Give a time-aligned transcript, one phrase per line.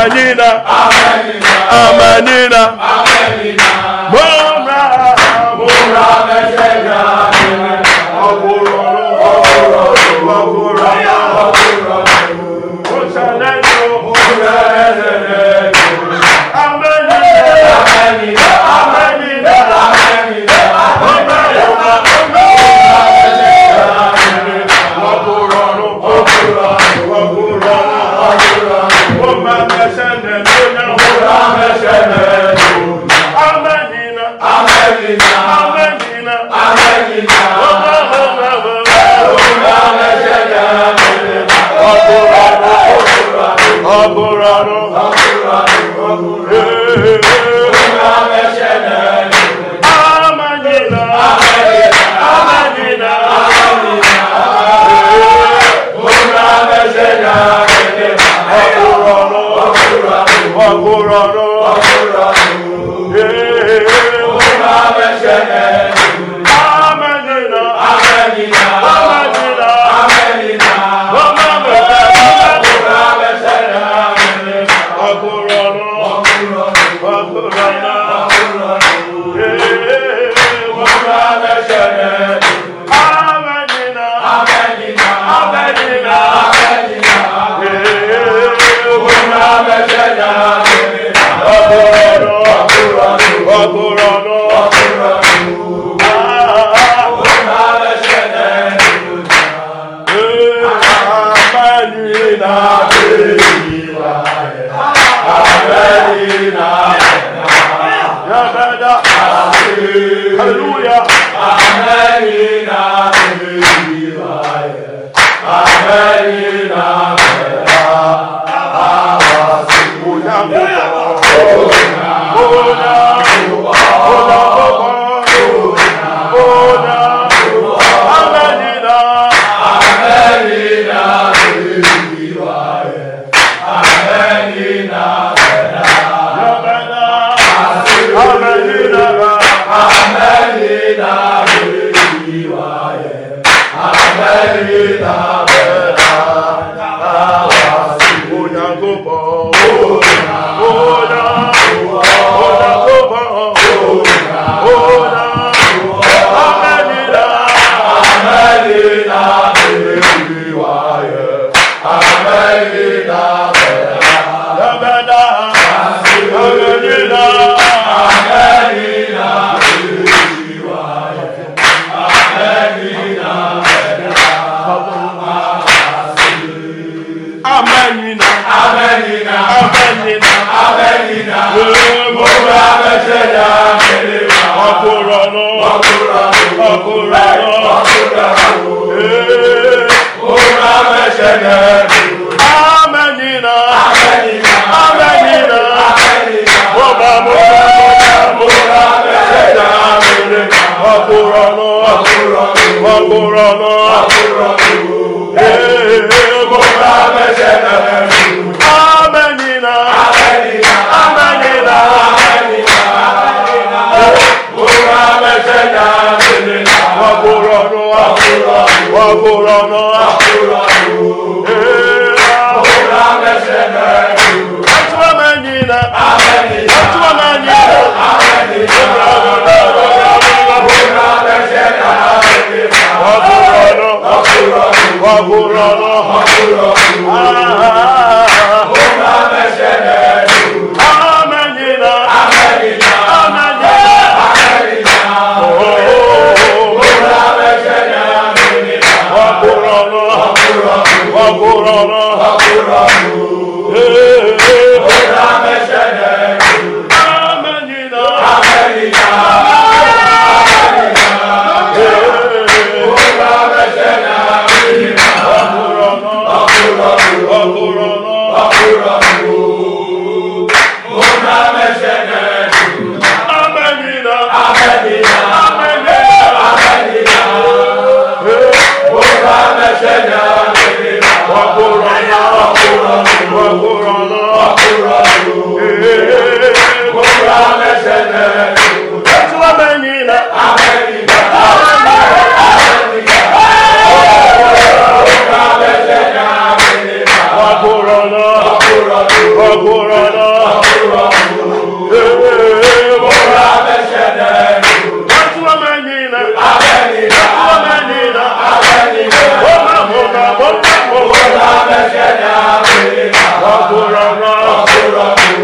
[0.00, 0.64] amanina
[1.70, 3.39] amanina amanina.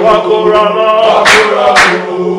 [0.07, 0.81] wakuramu.
[0.81, 2.36] wakuramu.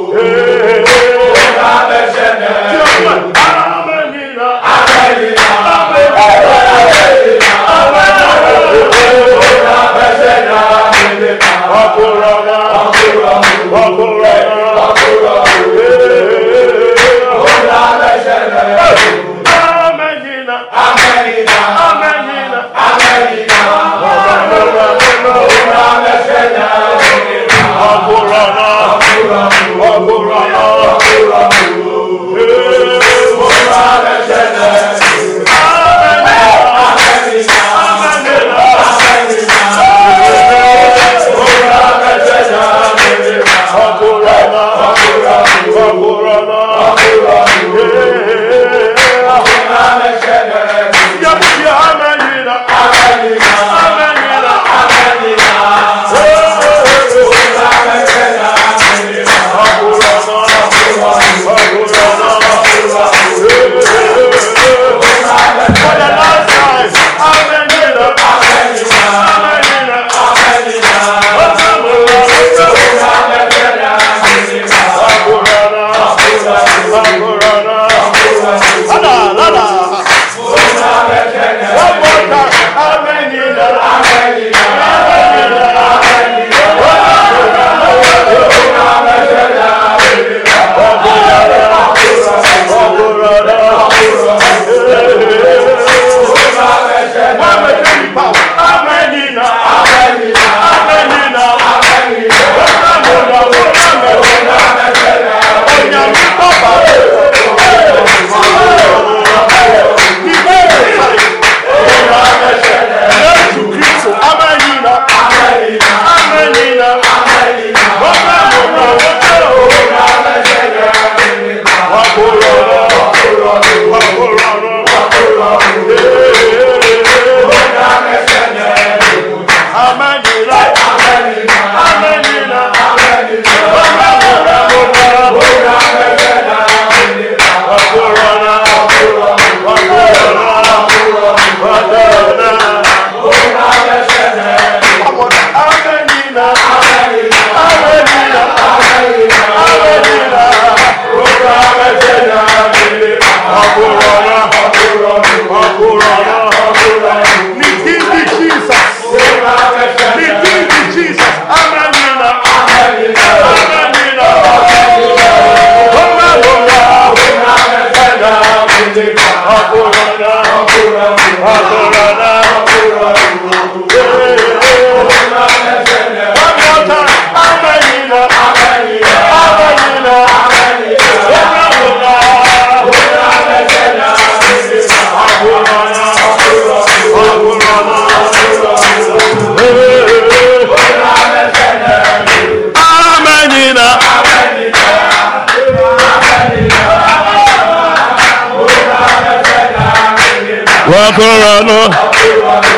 [201.08, 201.80] Wakorana,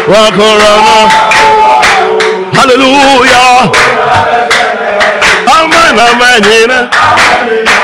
[0.07, 0.97] Wakorana,
[2.53, 3.71] Hallelujah.
[5.49, 6.79] Amen, amen, yina.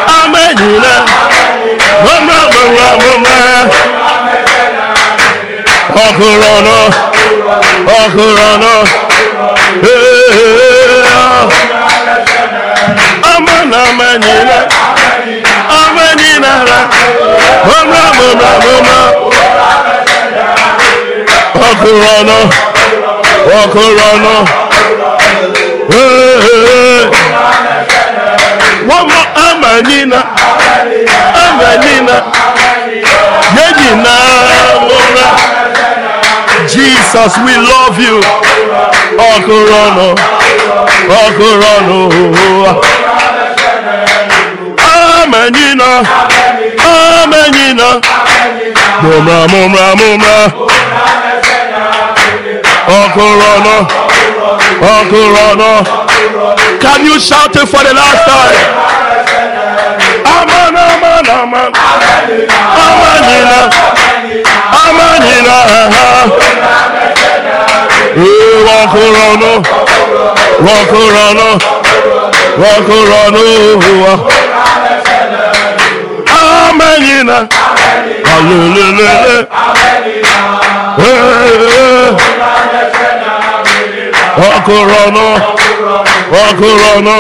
[0.05, 0.93] Amen, yina.
[2.05, 3.37] Mama, mama, mama.
[5.97, 6.77] Wakorana,
[7.89, 8.73] Wakorana.
[13.33, 14.57] Amen, amen, yina.
[15.69, 16.19] Amen,
[21.55, 22.45] walk around her,
[23.49, 24.43] walk around her.
[25.91, 27.01] Hey, hey.
[28.89, 30.19] Wama amanina,
[31.43, 32.15] amanina,
[33.55, 34.15] yedina.
[36.67, 38.17] Jesus, we love you.
[39.17, 40.15] Walk around her,
[41.09, 42.81] walk around her.
[44.77, 45.89] Amanina,
[46.89, 47.89] amanina,
[49.01, 51.14] mumra, mumra, mumra.
[52.87, 53.75] Okorona.
[54.93, 55.71] Okorona.
[56.79, 58.57] Can you shout it for the last time?
[60.21, 61.71] Aman, aman, aman.
[62.85, 63.61] Amanina.
[64.85, 65.57] Amanina.
[68.67, 69.51] Wakorona.
[70.67, 71.49] Wakorona.
[72.61, 73.43] Wakorona.
[76.27, 76.69] Ah.
[76.69, 77.37] Amanina.
[78.25, 79.47] Hallelujah.
[84.65, 85.27] Wakorona.
[86.33, 87.17] Wakorona.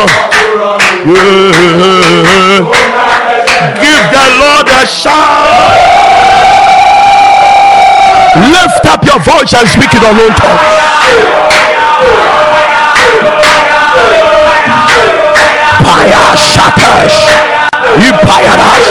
[1.05, 2.65] Yeah.
[3.81, 5.77] Give the Lord a shout.
[8.49, 10.61] Lift up your voice and speak in unknown tongues.
[15.85, 17.29] Paya Shatash.
[18.09, 18.87] Ipayadas.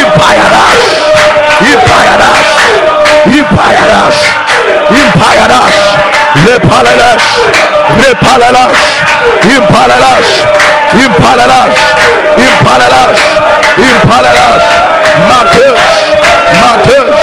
[0.00, 0.80] Ipayadas.
[1.60, 2.38] Ipayadas.
[3.28, 4.16] Ipayadas.
[4.88, 5.71] Ipayadas.
[6.46, 7.22] Repaladas.
[7.98, 8.72] Repaladas.
[9.44, 10.26] Impaladas.
[10.94, 11.74] Impaladas.
[12.36, 13.18] Impaladas.
[13.78, 14.62] Impaladas.
[15.28, 15.80] Mateus.
[16.62, 17.16] Mateus.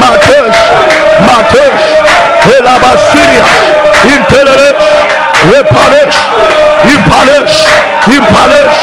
[0.00, 0.56] Mateus.
[1.26, 1.82] Mateus.
[2.58, 3.44] Elabasiria.
[5.44, 5.52] Interes.
[5.52, 6.16] Repaladas.
[6.84, 7.52] Impaladas.
[8.06, 8.76] Impaladas.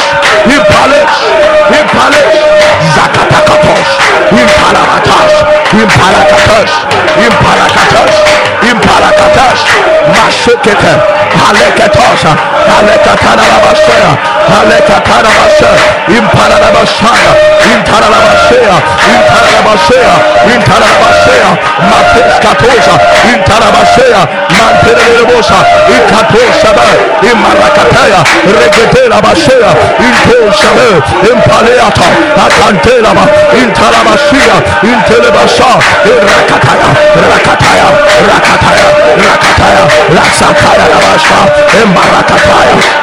[0.45, 1.13] Impaladas.
[1.79, 2.51] Impaladas.
[2.95, 3.87] Zakatakatos.
[4.31, 5.31] Impalamatas.
[5.73, 6.71] Impalakatas.
[7.17, 8.13] Impalakatas.
[8.71, 9.59] Impalakatas.
[10.13, 10.93] Mashekete.
[11.41, 12.31] Haleketosa.
[12.69, 14.11] Halekatanabasaya.
[14.51, 15.85] Halekatanabasaya.
[16.07, 17.31] Impalabasaya.
[17.73, 18.75] Intarabasaya.
[19.13, 20.15] Intarabasaya.
[20.53, 21.49] Intarabasaya.
[21.91, 22.93] Mateskatosa.
[23.33, 24.21] Intarabasaya.
[24.57, 25.59] Mantererosa.
[25.95, 26.50] Ikatosa.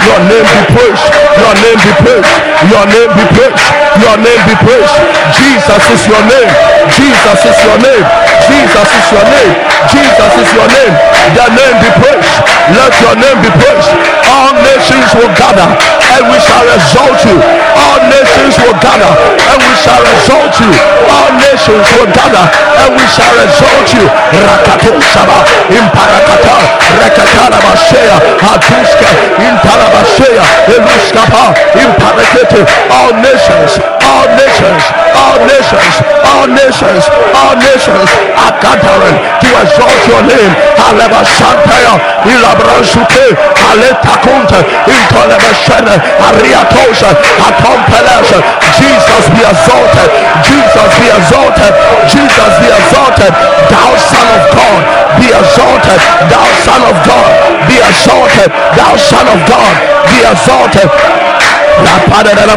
[0.08, 1.04] Your name be praised.
[1.38, 2.32] Your name be praised.
[2.68, 3.64] Your name be praised.
[4.02, 4.94] Your name be praised.
[5.36, 6.50] Jesus is your name.
[6.90, 8.04] Jesus is your name.
[8.48, 9.52] Jesus is your name.
[9.92, 10.94] Jesus is your name.
[11.36, 12.34] The name be praised.
[12.74, 13.92] Let your name be praised.
[14.26, 17.38] All nations will gather and we shall exalt you.
[17.78, 20.70] All nations will gather and we shall exalt you.
[21.06, 22.42] All nations will gather
[22.82, 24.02] and we shall exalt you.
[24.34, 25.38] Rakato Shaba
[25.70, 26.56] Imparakata
[26.98, 29.10] Rekatana Bashea Hatuska
[29.46, 30.42] Intalabashea
[30.74, 34.82] Eluskapa Imparakete All nations, all nations,
[35.14, 35.94] all nations,
[36.26, 37.02] all nations,
[37.38, 38.08] all nations
[38.42, 40.52] are gathering to exalt your name.
[40.80, 41.94] Haleba Shantaya
[42.24, 43.36] Ilabransuke
[43.68, 44.58] Aletakunta
[44.88, 47.10] Intolebashene Ariatosha
[47.46, 48.40] Atompelesha
[48.78, 50.08] Jesus be exalted,
[50.46, 51.74] Jesus be exalted,
[52.06, 53.32] Jesus be exalted,
[53.66, 54.82] thou son of God,
[55.18, 55.98] be exalted,
[56.30, 57.30] thou son of God,
[57.66, 59.74] be exalted, thou son of God,
[60.14, 61.27] be exalted.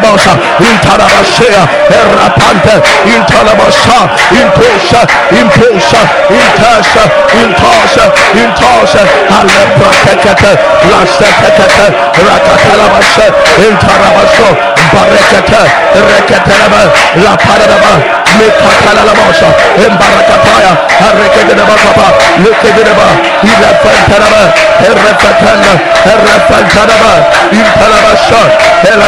[0.01, 1.63] Bosa, intarabashea,
[1.94, 2.75] errapante,
[3.06, 4.00] intalabasha,
[4.34, 7.04] intosha, impulsa, intasha,
[7.38, 9.04] intosha, intosha,
[9.38, 10.51] alepra tekete,
[10.90, 11.86] lasta tekete,
[12.25, 13.28] rakatalabasha,
[13.62, 14.50] intarabasho,
[14.92, 15.62] barekete,
[16.10, 16.82] reketelaba,
[17.24, 17.94] la pada de ba,
[18.38, 19.50] mekatalabasha,
[19.86, 20.72] embarakataya,
[21.08, 22.08] arekedebakapa,
[22.44, 23.08] lekedeba,
[23.44, 24.44] ilefentelaba,
[24.82, 25.74] errefetenda,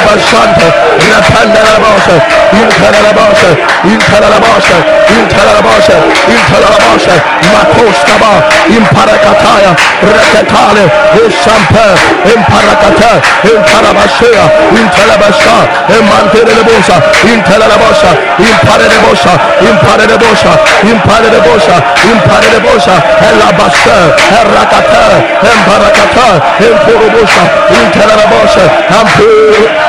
[0.03, 0.67] Elabashante,
[0.99, 2.15] Rapandarabosha,
[2.59, 3.49] Intarabosha,
[3.87, 4.77] Intarabosha,
[5.15, 7.15] Intarabosha, Intarabosha,
[7.53, 9.71] Makoskaba, Imparakataya,
[10.03, 10.83] Rekatale,
[11.23, 11.87] Ishampe,
[12.35, 13.11] Imparakata,
[13.47, 14.43] Intarabashia,
[14.75, 15.55] Intarabasha,
[15.95, 18.11] Imantelebosa, Intarabosha,
[18.43, 19.33] Imparebosha,
[19.63, 21.75] Imparebosha, Imparebosha,
[22.11, 22.95] Imparebosha,
[23.29, 23.97] Elabasha,
[24.39, 25.03] Erakata,
[25.47, 26.27] Imparakata,
[26.59, 28.65] Imporobosha, Intarabosha,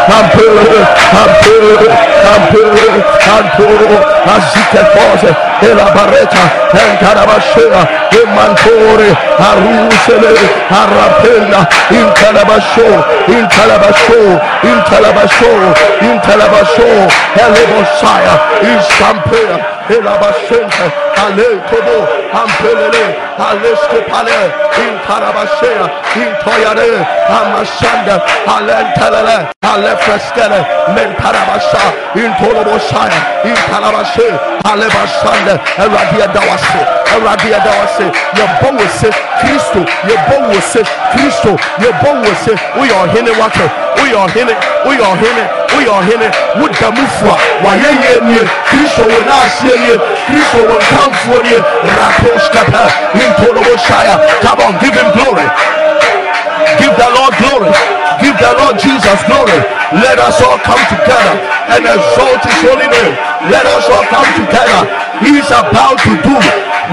[0.05, 0.85] Ampere,
[1.23, 1.89] Ampere,
[2.35, 3.05] Ampere, Ampere,
[3.37, 3.97] Ampere,
[4.35, 5.31] Azike Fose,
[5.63, 7.83] Elabareta, Encarabashea,
[8.13, 10.35] Emantore, Arusele,
[10.69, 12.89] Arapena, Intalabasho,
[13.29, 15.53] Intalabasho, Intalabasho,
[16.03, 16.91] Intalabasho,
[17.45, 20.87] Elebosaya, Isampea, Elabashente,
[21.25, 21.99] Ale Tobo,
[22.33, 23.05] Ampelele,
[23.39, 24.53] Aleske Pale,
[24.85, 30.61] Intarabashea, Intoyare, Amashanda, Alentelele, Alefreskele,
[30.95, 34.29] Mentarabasha, Intolobosaya, Intarabashe,
[34.65, 36.81] Alebashande, Eradia Dawase,
[37.15, 39.11] Eradia Dawase, your bow will say,
[39.41, 43.65] Christo, your bow will say, Christo, your bow will say, we are hene wake,
[44.03, 44.55] we are hene,
[44.89, 45.45] we are hene,
[45.77, 46.29] we are hene,
[46.61, 51.59] with the mufwa, wayeye nie, Christo will not see nie, Christo will come for you,
[51.99, 55.47] Rakoskata, Intolobosaya, come on, give him glory.
[56.79, 58.04] Give the Lord glory.
[58.35, 59.63] Give the Lord Jesus glory.
[60.03, 61.35] Let us all come together
[61.71, 63.15] and exalt his holy name.
[63.47, 64.91] Let us all come together.
[65.23, 66.35] He is about to do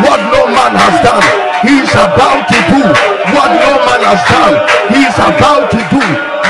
[0.06, 1.26] what no man has done.
[1.66, 2.82] He is about to do
[3.34, 4.54] what no man has done.
[4.94, 6.02] He is about to do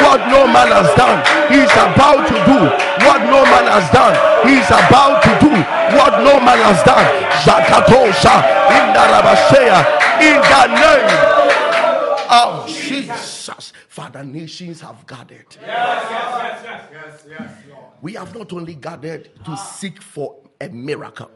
[0.03, 1.23] what no man has done.
[1.47, 2.59] He is about to do
[3.07, 4.15] what no man has done.
[4.43, 5.51] He is about to do
[5.95, 7.07] what no man has done.
[7.47, 8.43] Zakatosha
[8.75, 9.07] in the
[10.19, 11.31] in the name
[12.27, 13.71] of Jesus.
[13.91, 15.47] Father, nations have gathered.
[15.59, 16.89] Yes, yes, yes, yes.
[16.93, 17.91] Yes, yes, Lord.
[18.01, 19.55] We have not only gathered to ah.
[19.55, 21.29] seek for a miracle,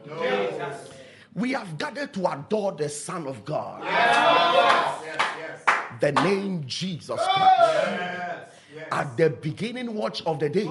[1.34, 6.00] we have gathered to adore the Son of God, Yes, yes, yes.
[6.00, 8.55] the name Jesus Christ.
[8.76, 8.88] Yes.
[8.92, 10.64] At the beginning watch of the day,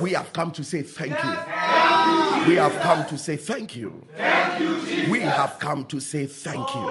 [0.00, 2.48] we have come to say thank you.
[2.48, 4.06] We have come to say thank you.
[5.10, 6.90] We have come to say thank you.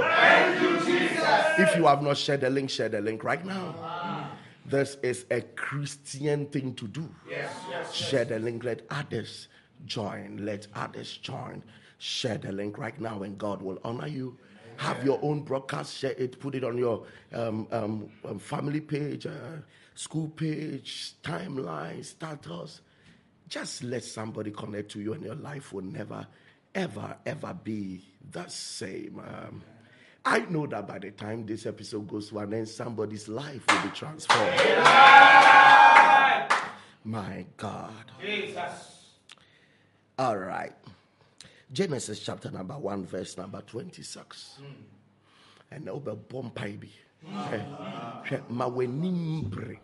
[1.60, 4.30] If you have not shared the link, share the link right now.
[4.68, 7.10] This is a Christian thing to do.
[7.28, 7.94] Yes, yes.
[7.94, 8.64] Share the link.
[8.64, 9.48] Let others
[9.86, 10.46] join.
[10.46, 11.64] Let others join.
[11.98, 14.38] Share the link right now, and God will honor you.
[14.76, 15.98] Have your own broadcast.
[15.98, 16.40] Share it.
[16.40, 19.32] Put it on your um, um, um, family page, uh,
[19.98, 22.82] school page, timeline, status.
[23.50, 26.28] Just let somebody connect to you, and your life will never,
[26.76, 29.20] ever, ever be the same.
[29.20, 29.64] Um,
[30.24, 33.82] I know that by the time this episode goes to an end, somebody's life will
[33.82, 34.60] be transformed.
[37.04, 38.12] My God.
[38.22, 39.16] Jesus.
[40.20, 40.74] All right.
[41.72, 44.60] Genesis chapter number 1, verse number 26.
[45.72, 46.80] And now be bompai
[47.24, 47.66] bi.
[48.26, 49.78] Hwɛ, ma w'anim.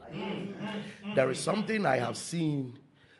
[1.15, 2.77] There is something I have seen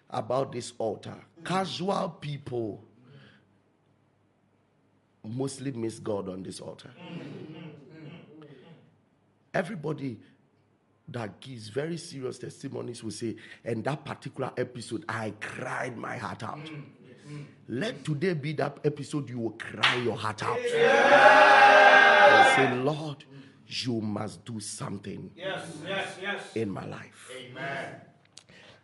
[0.10, 1.16] about this altar.
[1.44, 2.84] Casual people
[5.24, 6.92] mostly miss God on this altar.
[9.54, 10.20] Everybody
[11.08, 16.44] that gives very serious testimonies will say, and that particular episode, I cried my heart
[16.44, 16.66] out.
[16.66, 20.58] Mm, Let today be that episode you will cry your heart out.
[22.34, 23.24] And say, Lord,
[23.68, 26.56] you must do something Yes, yes, yes.
[26.56, 27.30] in my life.
[27.38, 27.96] Amen.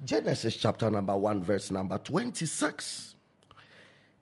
[0.06, 3.15] Genesis chapter number 1, verse number 26.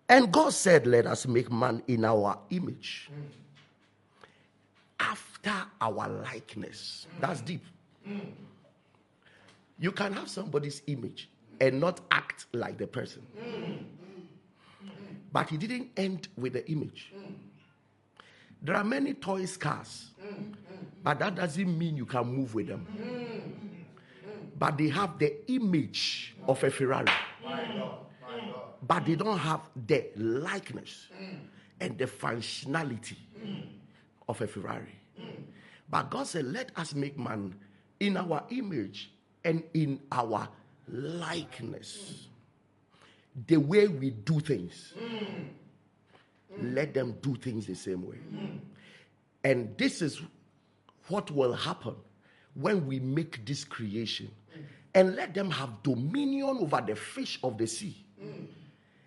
[0.09, 3.09] And God said, Let us make man in our image,
[4.99, 7.07] after our likeness.
[7.19, 7.63] That's deep.
[9.79, 11.29] You can have somebody's image
[11.61, 13.21] and not act like the person.
[15.31, 17.13] But he didn't end with the image.
[18.61, 20.11] There are many toy cars,
[21.03, 22.85] but that doesn't mean you can move with them.
[24.57, 27.11] But they have the image of a Ferrari
[28.87, 31.07] but they don't have the likeness
[31.79, 33.17] and the functionality
[34.27, 34.95] of a Ferrari.
[35.89, 37.55] But God said, Let us make man
[37.99, 39.11] in our image
[39.43, 40.47] and in our
[40.87, 42.27] likeness.
[43.47, 44.93] The way we do things,
[46.61, 48.17] let them do things the same way.
[49.43, 50.21] And this is
[51.07, 51.95] what will happen
[52.53, 54.31] when we make this creation
[54.93, 58.03] and let them have dominion over the fish of the sea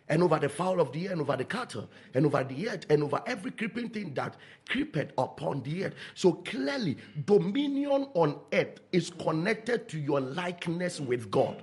[0.08, 2.84] and over the fowl of the air, and over the cattle, and over the earth,
[2.90, 4.36] and over every creeping thing that
[4.68, 5.94] creepeth upon the earth.
[6.14, 11.62] So clearly, dominion on earth is connected to your likeness with God.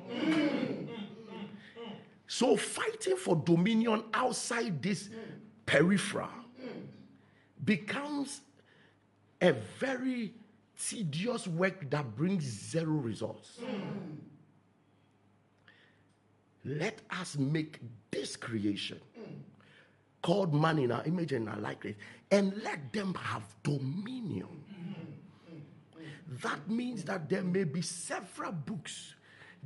[2.28, 5.10] So fighting for dominion outside this
[5.68, 6.30] peripheral
[7.64, 8.42] becomes
[9.42, 10.34] a very
[10.80, 13.60] tedious work that brings zero results.
[16.66, 19.00] Let us make this creation
[20.24, 21.96] called man in our image and our likeness
[22.32, 24.48] and let them have dominion.
[26.42, 29.14] That means that there may be several books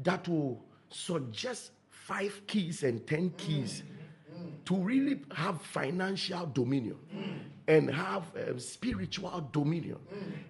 [0.03, 3.83] that will suggest five keys and ten keys
[4.65, 6.97] to really have financial dominion
[7.67, 9.97] and have um, spiritual dominion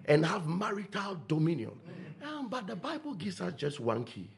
[0.06, 1.72] and have marital dominion.
[2.24, 4.28] Um, but the Bible gives us just one key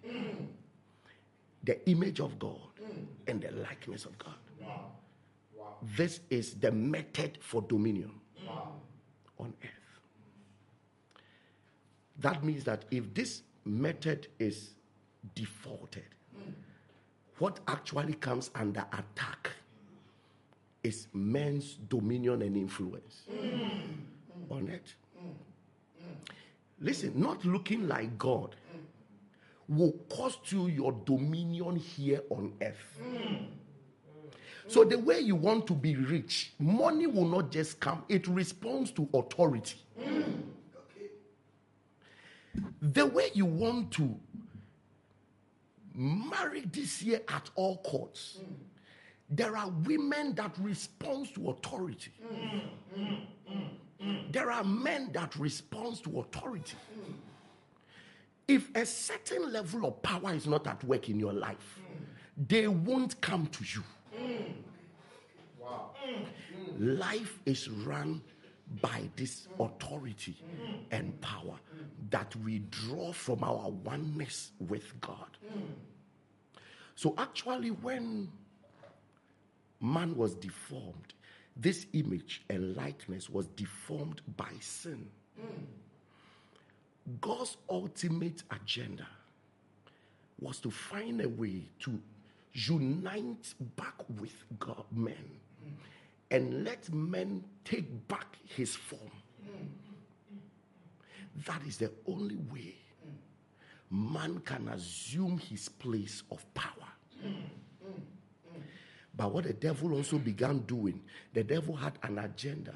[1.64, 2.58] the image of God
[3.26, 4.34] and the likeness of God.
[4.60, 4.92] Wow.
[5.56, 5.64] Wow.
[5.96, 8.10] This is the method for dominion
[8.46, 8.72] Wow.
[9.38, 9.70] on earth.
[12.18, 14.74] That means that if this method is
[15.34, 16.04] defaulted,
[17.38, 19.50] what actually comes under attack
[20.82, 23.70] is men's dominion and influence mm.
[24.50, 24.94] on it.
[26.80, 28.56] Listen, not looking like God
[29.68, 32.98] will cost you your dominion here on earth.
[33.02, 33.46] Mm.
[34.66, 38.90] So, the way you want to be rich, money will not just come, it responds
[38.92, 39.76] to authority.
[40.00, 40.42] Mm.
[42.80, 44.14] The way you want to
[45.94, 48.54] marry this year at all costs, mm.
[49.30, 52.10] there are women that respond to authority.
[52.32, 53.26] Mm,
[54.02, 56.76] mm, there are men that respond to authority.
[58.46, 61.80] If a certain level of power is not at work in your life,
[62.36, 63.82] they won't come to you.
[65.58, 65.92] Wow.
[66.78, 68.20] Life is run
[68.80, 70.36] by this authority
[70.90, 71.54] and power
[72.10, 75.38] that we draw from our oneness with God.
[76.96, 78.30] So, actually, when
[79.80, 81.14] man was deformed,
[81.56, 85.06] this image and likeness was deformed by sin.
[87.20, 89.06] God's ultimate agenda
[90.40, 92.00] was to find a way to
[92.54, 95.40] unite back with God, men,
[96.30, 99.00] and let men take back his form.
[101.46, 102.74] That is the only way
[103.90, 106.70] man can assume his place of power.
[109.16, 111.00] But what the devil also began doing,
[111.32, 112.74] the devil had an agenda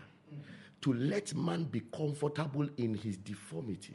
[0.80, 3.94] to let man be comfortable in his deformity.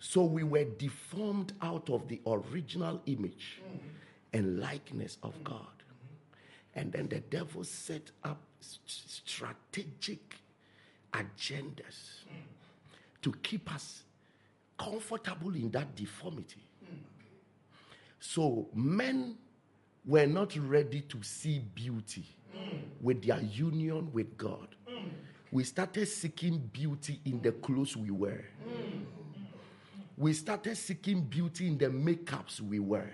[0.00, 3.60] So we were deformed out of the original image
[4.32, 5.77] and likeness of God.
[6.78, 10.36] And then the devil set up strategic
[11.12, 12.20] agendas
[13.20, 14.04] to keep us
[14.78, 16.60] comfortable in that deformity.
[18.20, 19.36] So men
[20.06, 22.24] were not ready to see beauty
[23.00, 24.68] with their union with God.
[25.50, 28.44] We started seeking beauty in the clothes we wear.
[30.16, 33.10] We started seeking beauty in the makeups we wear.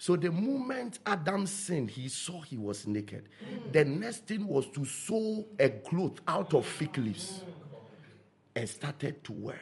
[0.00, 3.28] So the moment Adam sinned, he saw he was naked.
[3.70, 7.44] The next thing was to sew a cloth out of fig leaves
[8.56, 9.60] and started to wear.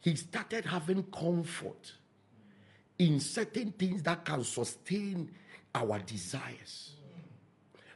[0.00, 1.92] He started having comfort
[2.98, 5.30] in certain things that can sustain
[5.72, 6.94] our desires.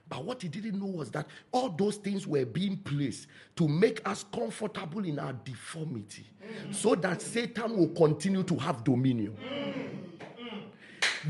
[0.08, 4.00] But what he didn't know was that all those things were being placed to make
[4.08, 6.26] us comfortable in our deformity
[6.70, 9.36] so that Satan will continue to have dominion.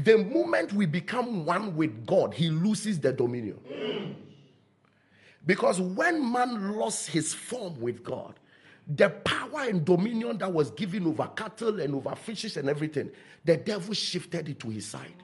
[0.05, 4.17] The moment we become one with God, he loses the dominion.
[5.47, 8.35] Because when man lost his form with God,
[8.87, 13.11] the power and dominion that was given over cattle and over fishes and everything,
[13.45, 15.15] the devil shifted it to his side.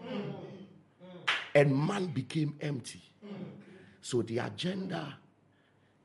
[1.54, 3.02] And man became empty.
[4.00, 5.16] So the agenda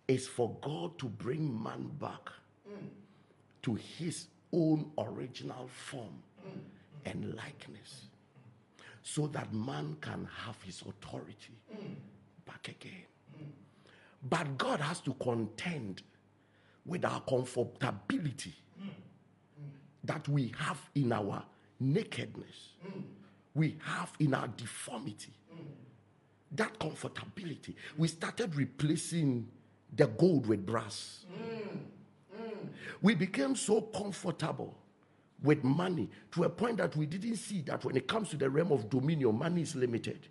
[0.07, 2.29] is for God to bring man back
[3.63, 6.21] to his own original form
[7.05, 8.07] and likeness
[9.03, 11.53] so that man can have his authority
[12.45, 13.05] back again.
[14.29, 16.03] But God has to contend
[16.85, 18.53] with our comfortability
[20.03, 21.43] that we have in our
[21.79, 22.73] nakedness,
[23.53, 25.33] we have in our deformity.
[26.53, 27.75] That comfortability.
[27.97, 29.47] We started replacing
[29.95, 31.25] the gold with brass.
[33.01, 34.75] We became so comfortable
[35.43, 38.49] with money to a point that we didn't see that when it comes to the
[38.49, 40.27] realm of dominion, money is limited.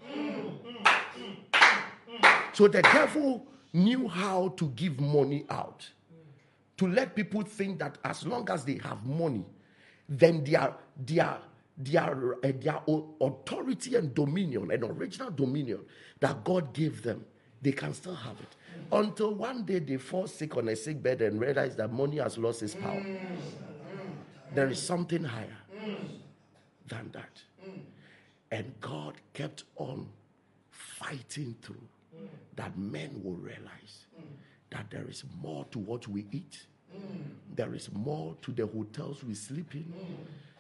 [2.52, 5.88] So the devil knew how to give money out
[6.76, 9.44] to let people think that as long as they have money,
[10.08, 11.38] then their their
[11.76, 12.80] their, uh, their
[13.20, 15.80] authority and dominion and original dominion
[16.20, 17.24] that God gave them,
[17.62, 18.56] they can still have it.
[18.92, 22.36] Until one day they fall sick on a sick bed and realize that money has
[22.36, 23.02] lost its power.
[24.54, 25.56] There is something higher
[26.88, 27.42] than that.
[28.50, 30.08] And God kept on
[30.70, 31.86] fighting through
[32.56, 34.06] that men will realize
[34.70, 36.66] that there is more to what we eat.
[37.54, 39.92] There is more to the hotels we sleep in.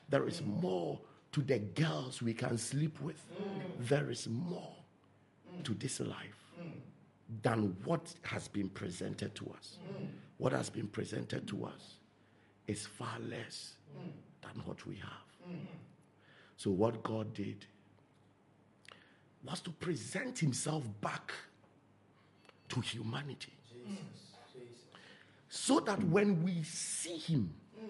[0.08, 0.98] There is more
[1.32, 3.24] to the girls we can sleep with.
[3.80, 4.72] There is more
[5.64, 6.44] to this life
[7.42, 9.78] than what has been presented to us.
[10.38, 11.96] What has been presented to us
[12.70, 14.10] is far less mm.
[14.42, 15.50] than what we have.
[15.50, 15.66] Mm.
[16.56, 17.66] So, what God did
[19.44, 21.32] was to present Himself back
[22.68, 23.52] to humanity.
[25.52, 27.88] So that when we see Him, mm.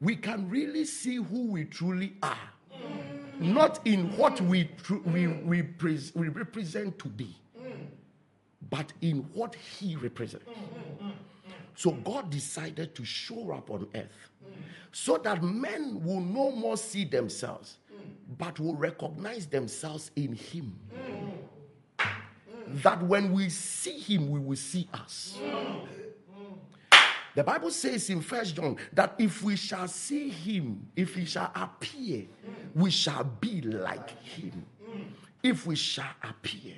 [0.00, 2.36] we can really see who we truly are.
[3.38, 7.34] Not in what we, tru- we, we, pres- we represent to be,
[8.70, 10.46] but in what He represents.
[10.46, 11.01] Mm-hmm.
[11.74, 14.30] So God decided to show up on earth
[14.92, 17.78] so that men will no more see themselves,
[18.38, 20.78] but will recognize themselves in Him.
[22.82, 25.38] That when we see Him, we will see us.
[27.34, 31.50] The Bible says in First John that if we shall see Him, if He shall
[31.54, 32.26] appear,
[32.74, 34.66] we shall be like Him.
[35.42, 36.74] If we shall appear.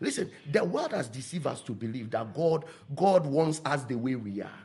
[0.00, 4.16] Listen, the world has deceived us to believe that God, God wants us the way
[4.16, 4.60] we are.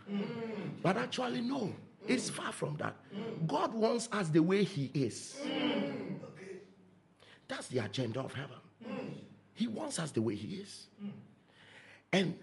[0.82, 1.74] But actually, no.
[2.08, 2.96] It's far from that.
[3.48, 5.40] God wants us the way He is.
[7.48, 8.58] That's the agenda of heaven.
[9.54, 10.88] He wants us the way He is.
[12.12, 12.38] And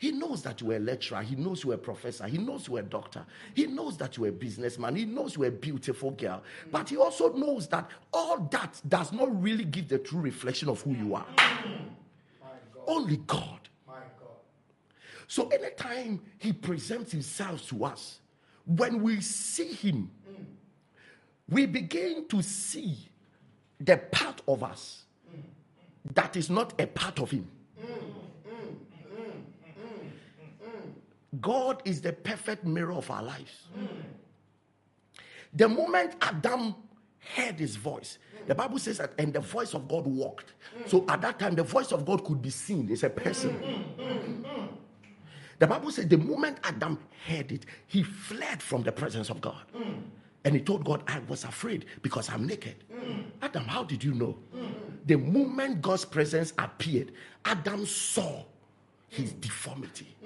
[0.00, 1.20] He knows that you're a lecturer.
[1.20, 2.26] He knows you're a professor.
[2.26, 3.22] He knows you're a doctor.
[3.54, 4.96] He knows that you're a businessman.
[4.96, 6.42] He knows you're a beautiful girl.
[6.72, 10.80] But He also knows that all that does not really give the true reflection of
[10.80, 11.26] who you are.
[11.36, 12.82] God.
[12.86, 13.68] Only God.
[13.86, 13.98] God.
[15.26, 18.20] So anytime he presents himself to us,
[18.64, 20.10] when we see him,
[21.46, 22.96] we begin to see
[23.78, 25.02] the part of us
[26.14, 27.46] that is not a part of him.
[31.40, 33.68] God is the perfect mirror of our lives.
[35.52, 36.74] The moment Adam
[37.36, 40.54] heard his voice, the Bible says that, and the voice of God walked.
[40.86, 42.90] So at that time, the voice of God could be seen.
[42.90, 43.84] It's a person.
[45.58, 49.62] The Bible says the moment Adam heard it, he fled from the presence of God.
[50.44, 52.76] And he told God, I was afraid because I'm naked.
[53.42, 54.38] Adam, how did you know?
[55.06, 57.12] The moment God's presence appeared,
[57.44, 58.44] Adam saw
[59.08, 60.16] his deformity.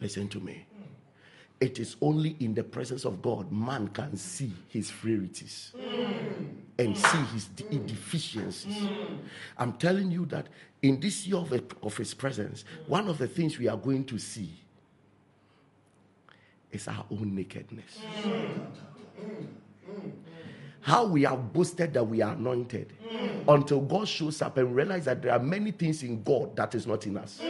[0.00, 0.66] Listen to me.
[1.58, 5.72] It is only in the presence of God man can see his frailties
[6.78, 8.76] and see his de- deficiencies.
[9.56, 10.48] I'm telling you that
[10.82, 14.18] in this year of, of his presence, one of the things we are going to
[14.18, 14.50] see
[16.70, 18.00] is our own nakedness.
[20.82, 22.92] How we have boasted that we are anointed
[23.48, 26.86] until God shows up and realize that there are many things in God that is
[26.86, 27.40] not in us.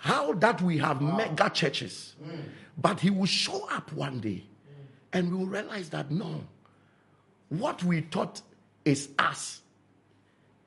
[0.00, 2.40] How that we have mega churches, mm.
[2.78, 4.44] but He will show up one day
[5.12, 6.42] and we will realize that no,
[7.50, 8.40] what we thought
[8.82, 9.60] is us,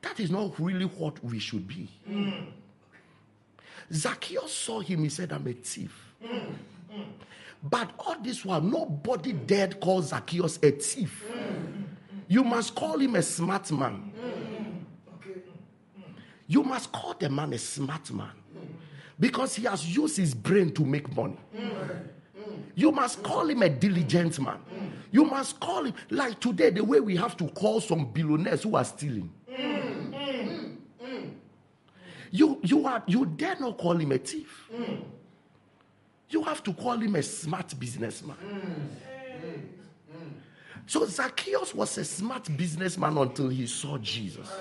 [0.04, 1.90] that is not really what we should be.
[2.08, 2.46] Mm.
[3.92, 6.14] Zacchaeus saw him, he said, I'm a thief.
[6.24, 6.56] Mm.
[7.64, 11.24] But all this while, nobody dared call Zacchaeus a thief.
[12.28, 14.12] You must call him a smart man.
[16.46, 18.30] You must call the man a smart man
[19.24, 21.38] because he has used his brain to make money.
[22.76, 24.58] You must call him a diligent man.
[25.12, 28.76] You must call him like today, the way we have to call some billionaires who
[28.76, 29.32] are stealing.
[32.32, 34.70] You you are you dare not call him a thief.
[36.30, 38.36] You have to call him a smart businessman.
[40.86, 44.52] So Zacchaeus was a smart businessman until he saw Jesus.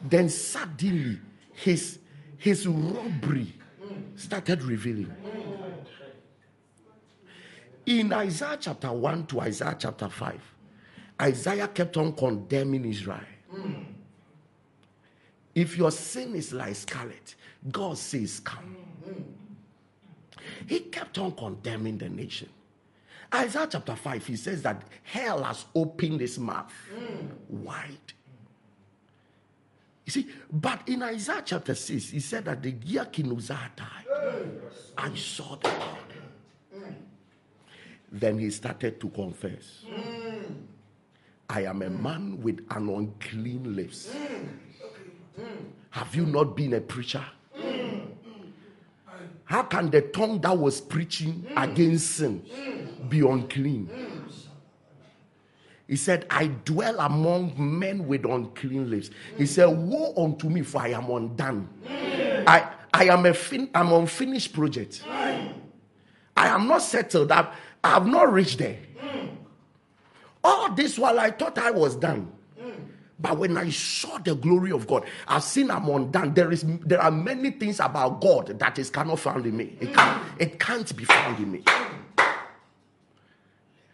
[0.00, 1.18] Then suddenly
[1.52, 1.98] his
[2.40, 3.52] his robbery
[4.16, 5.14] started revealing.
[7.84, 10.40] In Isaiah chapter 1 to Isaiah chapter 5,
[11.20, 13.20] Isaiah kept on condemning Israel.
[15.54, 17.34] If your sin is like scarlet,
[17.70, 18.76] God says, Come.
[20.66, 22.48] He kept on condemning the nation.
[23.34, 26.72] Isaiah chapter 5, he says that hell has opened its mouth
[27.48, 28.14] wide.
[30.10, 34.50] You see, but in Isaiah chapter 6, he said that the Uzziah died,
[34.98, 36.84] I saw the Lord.
[38.10, 39.84] Then he started to confess.
[39.88, 40.52] Hmm.
[41.48, 44.12] I am a man with an unclean lips.
[44.12, 44.46] Hmm.
[45.40, 45.64] Hmm.
[45.90, 47.24] Have you not been a preacher?
[49.44, 52.42] How can the tongue that was preaching against sin
[53.08, 54.09] be unclean?
[55.90, 59.10] He said, I dwell among men with unclean lips.
[59.36, 61.68] He said, Woe unto me, for I am undone.
[62.46, 65.02] I, I am a fin- I'm unfinished project.
[65.08, 65.52] I
[66.36, 67.32] am not settled.
[67.32, 68.78] I, I have not reached there.
[70.44, 72.30] All this while I thought I was done.
[73.18, 76.34] But when I saw the glory of God, I've seen I'm undone.
[76.34, 79.76] There is there are many things about God that is cannot found in me.
[79.80, 81.64] It can it can't be found in me.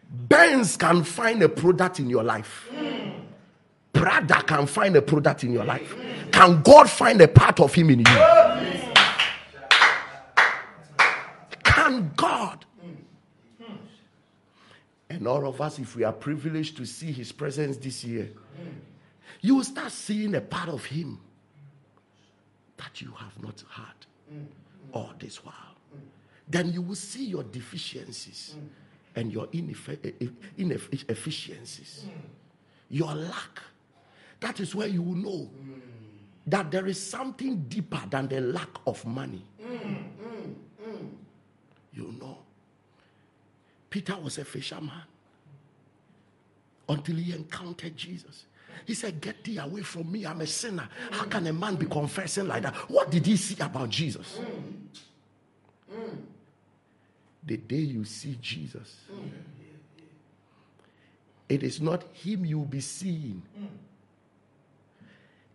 [0.08, 2.70] Benz can find a product in your life.
[3.92, 5.96] Prada can find a product in your life.
[6.30, 8.04] Can God find a part of Him in you?
[11.62, 12.64] Can God?
[15.08, 18.30] And all of us, if we are privileged to see His presence this year,
[19.40, 21.20] you will start seeing a part of Him
[22.76, 24.06] that you have not had
[24.92, 25.54] all this while.
[26.48, 28.56] Then you will see your deficiencies
[29.16, 29.62] and your eh,
[30.04, 30.26] eh,
[30.58, 32.20] inefficiencies, hmm.
[32.90, 33.60] your lack.
[34.40, 35.80] That is where you will know hmm.
[36.46, 39.42] that there is something deeper than the lack of money.
[39.60, 39.94] Hmm,
[41.92, 42.38] you know.
[43.88, 44.92] Peter was a fisherman
[46.88, 48.44] until he encountered Jesus.
[48.84, 50.26] He said, Get thee away from me.
[50.26, 50.88] I'm a sinner.
[51.10, 52.74] How can a man be confessing like that?
[52.90, 54.38] What did he see about Jesus?
[57.46, 58.96] The day you see Jesus,
[61.48, 63.40] It is not him you'll be seeing.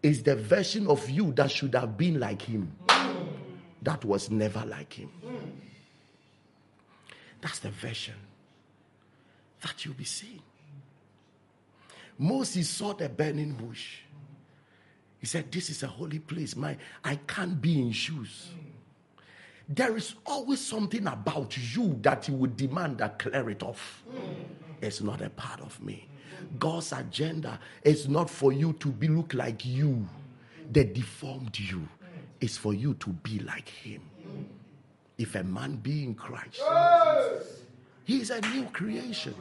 [0.01, 2.71] It's the version of you that should have been like him.
[3.81, 5.09] That was never like him.
[7.41, 8.15] That's the version
[9.61, 10.41] that you'll be seeing.
[12.17, 13.97] Moses saw the burning bush.
[15.19, 16.55] He said, This is a holy place.
[16.55, 18.49] My I can't be in shoes.
[19.73, 24.03] There is always something about you that you would demand that clear it off.
[24.81, 26.09] It's not a part of me.
[26.59, 30.05] God's agenda is not for you to be look like you,
[30.69, 31.87] the deformed you.
[32.41, 34.01] It's for you to be like him.
[35.17, 36.61] If a man be in Christ,
[38.03, 39.35] he is a new creation.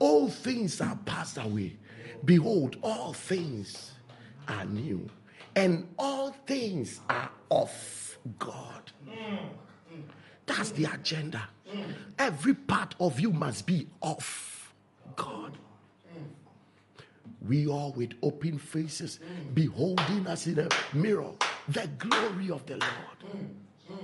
[0.00, 1.76] All things are passed away.
[2.24, 3.92] Behold, all things
[4.48, 5.08] are new,
[5.54, 8.92] and all things are of God.
[10.46, 11.48] That's the agenda.
[12.18, 14.72] Every part of you must be of
[15.16, 15.56] God.
[17.46, 19.18] We all with open faces,
[19.54, 21.32] beholding us in a mirror,
[21.68, 23.98] the glory of the Lord.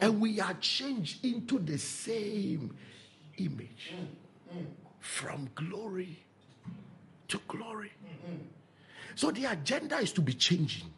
[0.00, 2.76] And we are changed into the same
[3.38, 3.94] image
[5.00, 6.18] from glory
[7.28, 7.92] to glory.
[9.14, 10.92] So the agenda is to be changing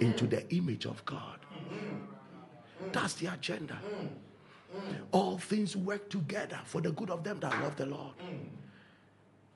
[0.00, 1.38] into the image of God.
[2.92, 3.78] That's the agenda.
[5.12, 8.14] All things work together for the good of them that love the Lord.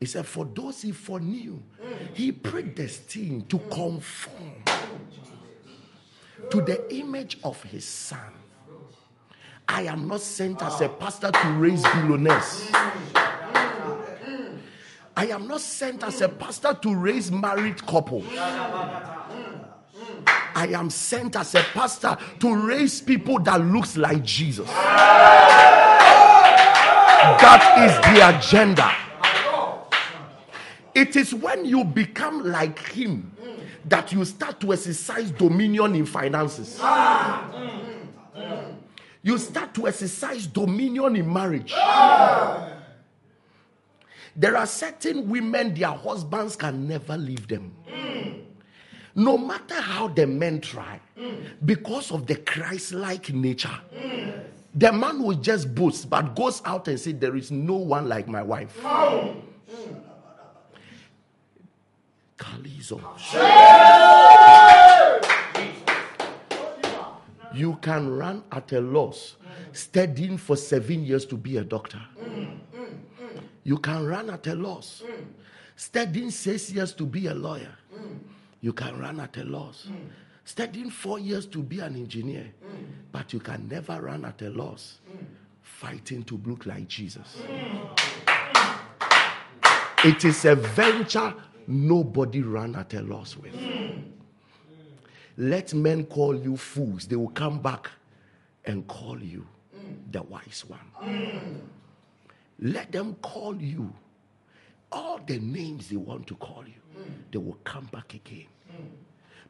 [0.01, 1.63] He said, For those he foreknew,
[2.13, 4.63] he predestined to conform
[6.51, 8.33] to the image of his son.
[9.67, 12.69] I am not sent as a pastor to raise billionaires.
[15.17, 18.27] I am not sent as a pastor to raise married couples.
[20.55, 24.69] I am sent as a pastor to raise people that looks like Jesus.
[27.41, 28.91] That is the agenda.
[30.95, 33.33] It is when you become like him
[33.87, 36.81] that you start to exercise dominion in finances.
[39.23, 41.75] You start to exercise dominion in marriage.
[44.37, 47.73] There are certain women, their husbands can never leave them.
[49.17, 51.01] No matter how the men try,
[51.65, 53.79] because of the Christ like nature,
[54.75, 58.27] the man will just boast but goes out and say, There is no one like
[58.27, 58.77] my wife.
[62.37, 63.01] Kalizo.
[67.55, 69.37] You can run at a loss,
[69.73, 72.01] studying for seven years to be a doctor.
[73.63, 75.05] You can run at a loss,
[75.77, 77.73] studying six years to be a lawyer.
[78.65, 80.09] You can run at a loss, hmm.
[80.43, 82.85] studying four years to be an engineer, hmm.
[83.13, 85.23] but you can never run at a loss hmm.
[85.61, 87.43] fighting to look like Jesus.
[90.03, 91.35] It is a venture
[91.67, 93.55] nobody ran at a loss with.
[95.37, 97.91] Let men call you fools, they will come back
[98.65, 99.47] and call you
[100.11, 101.61] the wise one.
[102.59, 103.93] Let them call you.
[104.91, 107.05] All the names they want to call you.
[107.31, 108.47] They will come back again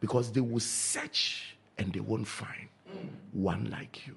[0.01, 2.69] because they will search and they won't find
[3.33, 4.17] one like you.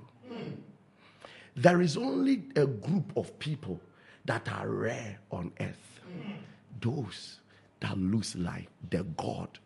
[1.56, 3.80] There is only a group of people
[4.26, 6.02] that are rare on earth
[6.80, 7.40] those
[7.80, 9.58] that looks like the God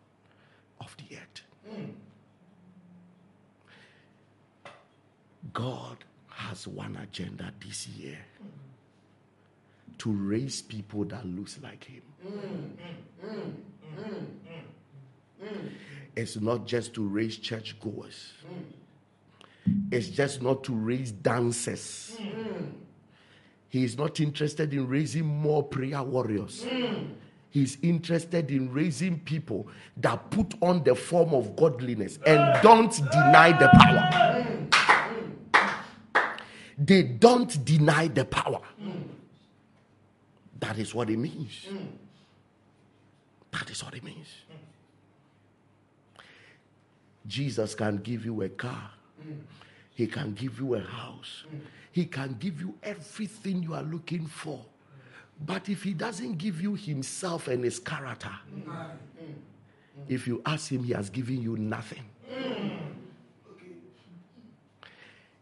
[0.80, 1.42] of the earth.
[5.52, 8.18] God has one agenda this year
[9.98, 12.02] to raise people that looks like him.
[15.42, 15.70] Mm.
[16.16, 18.32] It's not just to raise church goers.
[18.46, 19.72] Mm.
[19.90, 22.16] It's just not to raise dancers.
[22.20, 22.72] Mm.
[23.68, 26.66] He is not interested in raising more prayer warriors.
[27.48, 29.66] He's interested in raising people
[29.98, 34.68] that put on the form of godliness and don't deny the power.
[36.78, 38.60] They don't deny the power.
[40.60, 41.66] That is what it means.
[43.52, 44.28] That is what it means.
[47.26, 48.90] Jesus can give you a car.
[49.94, 51.44] He can give you a house.
[51.92, 54.64] He can give you everything you are looking for.
[55.44, 58.32] But if he doesn't give you himself and his character,
[60.08, 62.04] if you ask him, he has given you nothing.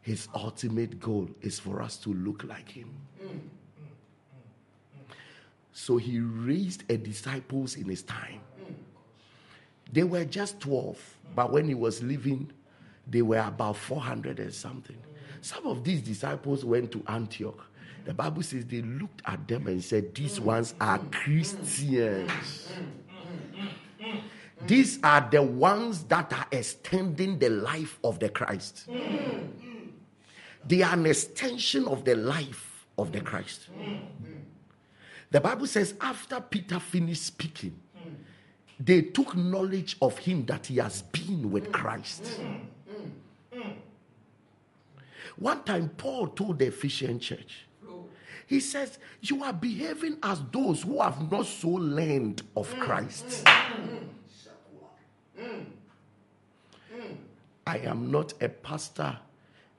[0.02, 2.90] His ultimate goal is for us to look like him.
[5.72, 8.40] So he raised a disciples in his time.
[9.92, 12.52] They were just 12, but when he was living,
[13.06, 14.98] they were about 400 and something.
[15.40, 17.70] Some of these disciples went to Antioch
[18.04, 22.72] The Bible says they looked at them and said, These ones are Christians.
[24.66, 28.88] These are the ones that are extending the life of the Christ.
[30.66, 33.68] They are an extension of the life of the Christ.
[35.30, 37.78] The Bible says, after Peter finished speaking,
[38.80, 42.40] they took knowledge of him that he has been with Christ.
[45.36, 47.66] One time, Paul told the Ephesian church,
[48.46, 53.46] he says, You are behaving as those who have not so learned of Christ.
[57.66, 59.16] I am not a pastor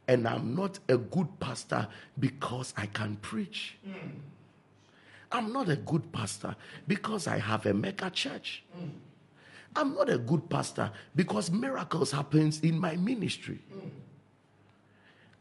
[0.08, 1.88] and I'm not a good pastor
[2.20, 3.78] because I can preach.
[5.32, 6.56] I'm not a good pastor
[6.88, 8.64] because I have a mega church.
[9.76, 13.60] I'm not a good pastor because miracles happens in my ministry.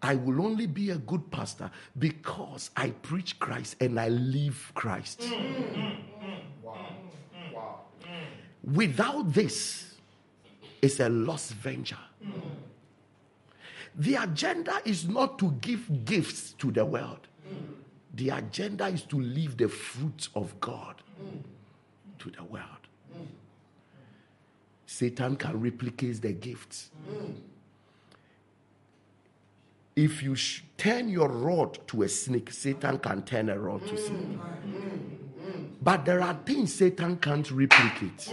[0.03, 5.22] I will only be a good pastor because I preach Christ and I live Christ.
[6.62, 6.86] Wow.
[7.55, 7.80] Wow.
[8.62, 9.95] Without this,
[10.80, 11.99] it's a lost venture.
[13.97, 17.26] The agenda is not to give gifts to the world.
[18.14, 20.96] The agenda is to leave the fruits of God
[22.18, 22.64] to the world.
[24.86, 26.90] Satan can replicate the gifts.
[29.94, 33.96] If you sh- turn your rod to a snake, Satan can turn a rod to
[33.96, 34.38] snake.
[35.82, 38.32] But there are things Satan can't replicate.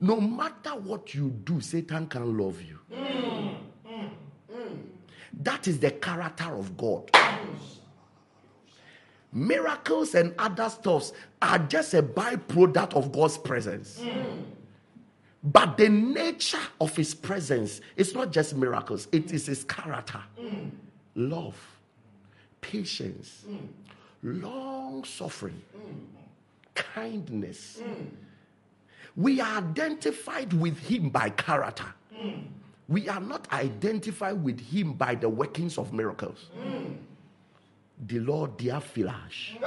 [0.00, 2.78] No matter what you do, Satan can love you.
[5.40, 7.10] That is the character of God.
[9.32, 11.12] Miracles and other stuffs
[11.42, 14.00] are just a byproduct of God's presence.
[14.00, 14.42] Mm.
[15.44, 20.20] But the nature of his presence is not just miracles, it is his character.
[20.40, 20.70] Mm.
[21.14, 21.56] Love,
[22.60, 23.58] patience, mm.
[24.22, 25.60] long suffering,
[26.74, 27.82] kindness.
[29.14, 31.86] We are identified with him by character.
[32.88, 36.46] We are not identified with him by the workings of miracles.
[38.06, 39.58] The Lord, dear Filash.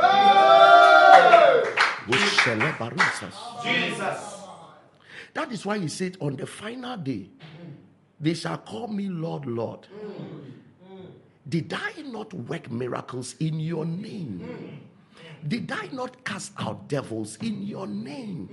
[3.64, 4.38] Jesus.
[5.34, 7.30] That is why he said, On the final day,
[8.20, 9.88] they shall call me Lord, Lord.
[11.48, 14.82] Did I not work miracles in your name?
[15.48, 18.48] Did I not cast out devils in your name?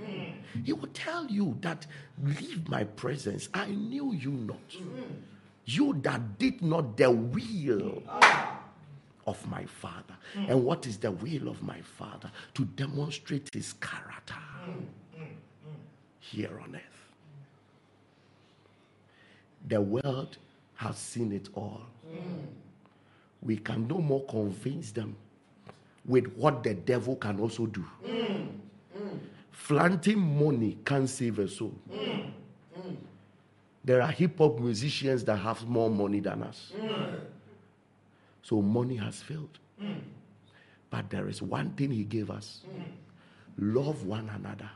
[0.65, 1.85] He will tell you that,
[2.21, 3.47] leave my presence.
[3.53, 4.75] I knew you not.
[5.65, 8.01] You that did not the will
[9.29, 10.15] of my Father.
[10.47, 12.31] And what is the will of my Father?
[12.55, 14.35] To demonstrate his character
[16.19, 16.81] here on earth.
[19.67, 20.37] The world
[20.75, 21.81] has seen it all.
[23.41, 25.15] We can no more convince them
[26.05, 27.85] with what the devil can also do.
[29.51, 31.73] Flaunting money can't save a soul.
[33.83, 36.73] There are hip hop musicians that have more money than us.
[38.49, 39.59] So money has failed.
[40.89, 42.61] But there is one thing he gave us
[43.59, 44.71] love one another.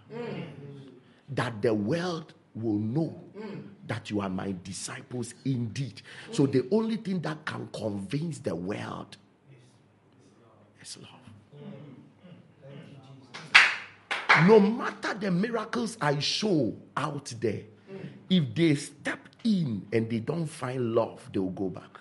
[1.29, 3.19] That the world will know
[3.87, 6.03] that you are my disciples indeed.
[6.31, 9.17] So the only thing that can convince the world
[10.79, 11.09] is love.
[14.47, 17.61] No matter the miracles I show out there,
[18.29, 21.99] if they step in and they don't find love, they will go back.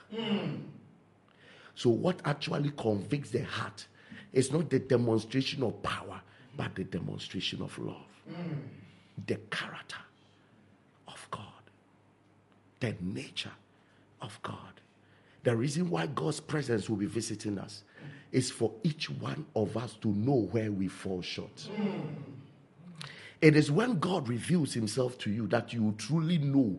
[1.75, 3.87] So, what actually convicts the heart
[4.33, 6.21] is not the demonstration of power,
[6.57, 7.97] but the demonstration of love.
[8.31, 8.59] Mm.
[9.27, 9.99] The character
[11.09, 11.43] of God,
[12.81, 13.53] the nature
[14.21, 14.57] of God.
[15.45, 17.85] The reason why God's presence will be visiting us
[18.31, 21.69] is for each one of us to know where we fall short.
[21.77, 22.03] Mm.
[23.41, 26.79] It is when God reveals himself to you that you truly know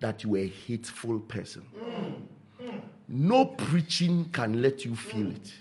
[0.00, 1.66] that you are a hateful person.
[1.78, 2.80] Mm.
[3.14, 5.52] No preaching can let you feel it.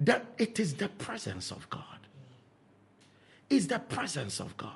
[0.00, 1.82] That it is the presence of God.
[3.50, 4.70] It's the presence of God.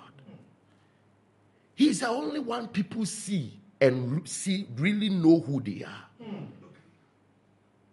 [1.74, 6.26] He's the only one people see and see really know who they are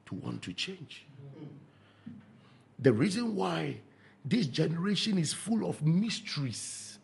[0.08, 1.06] to want to change.
[2.80, 3.78] The reason why
[4.26, 6.99] this generation is full of mysteries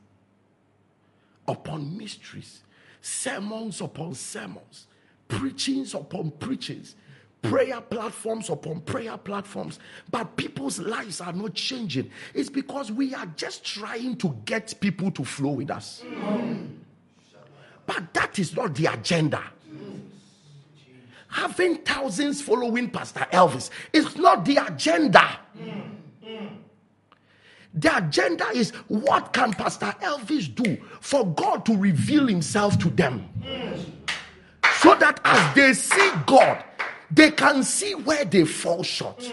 [1.47, 2.64] upon mysteries,
[3.02, 4.88] sermons upon sermons,
[5.28, 6.95] preachings upon preachings,
[7.41, 9.80] prayer platforms upon prayer platforms,
[10.10, 12.10] but people's lives are not changing.
[12.34, 16.04] It's because we are just trying to get people to flow with us.
[17.86, 19.43] But that is not the agenda.
[21.28, 25.39] having thousands following Pastor Elvis is not the agenda.
[27.74, 33.30] The agenda is what can Pastor Elvis do for God to reveal himself to them?
[34.80, 36.63] So that as they see God,
[37.09, 39.32] they can see where they fall short.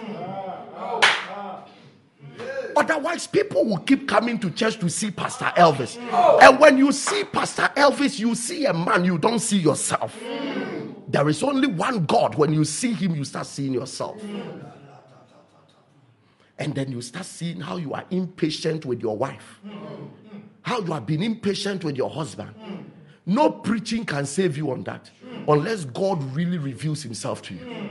[2.76, 5.97] Otherwise, people will keep coming to church to see Pastor Elvis.
[6.43, 10.16] And when you see Pastor Elvis, you see a man, you don't see yourself.
[11.09, 12.36] There is only one God.
[12.36, 14.22] When you see him, you start seeing yourself.
[16.59, 19.61] And then you start seeing how you are impatient with your wife,
[20.63, 22.55] how you have been impatient with your husband.
[23.25, 25.11] No preaching can save you on that
[25.47, 27.91] unless God really reveals himself to you.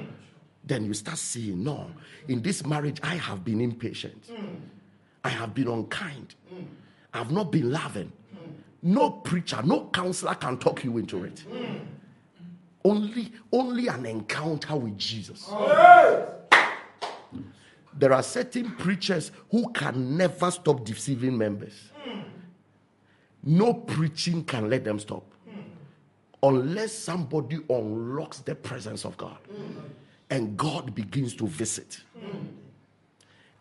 [0.63, 1.89] Then you start seeing, no,
[2.28, 4.30] in this marriage, I have been impatient.
[5.24, 6.36] I have been unkind.
[7.13, 8.11] I have not been loving.
[8.82, 11.43] No preacher, no counselor can talk you into it.
[12.84, 15.49] Only, only an encounter with Jesus.
[17.97, 21.91] There are certain preachers who can never stop deceiving members.
[23.43, 25.23] No preaching can let them stop
[26.43, 29.37] unless somebody unlocks the presence of God
[30.29, 32.01] and God begins to visit.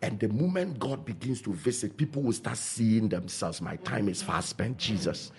[0.01, 3.61] And the moment God begins to visit, people will start seeing themselves.
[3.61, 5.31] My time is fast spent, Jesus.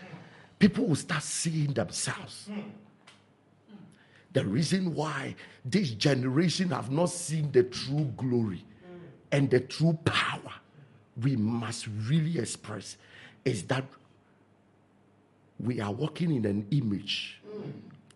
[0.58, 2.50] People will start seeing themselves.
[4.32, 8.64] The reason why this generation have not seen the true glory
[9.32, 10.52] and the true power
[11.22, 12.96] we must really express
[13.44, 13.84] is that
[15.58, 17.40] we are walking in an image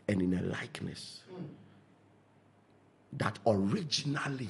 [0.08, 1.20] and in a likeness
[3.14, 4.48] that originally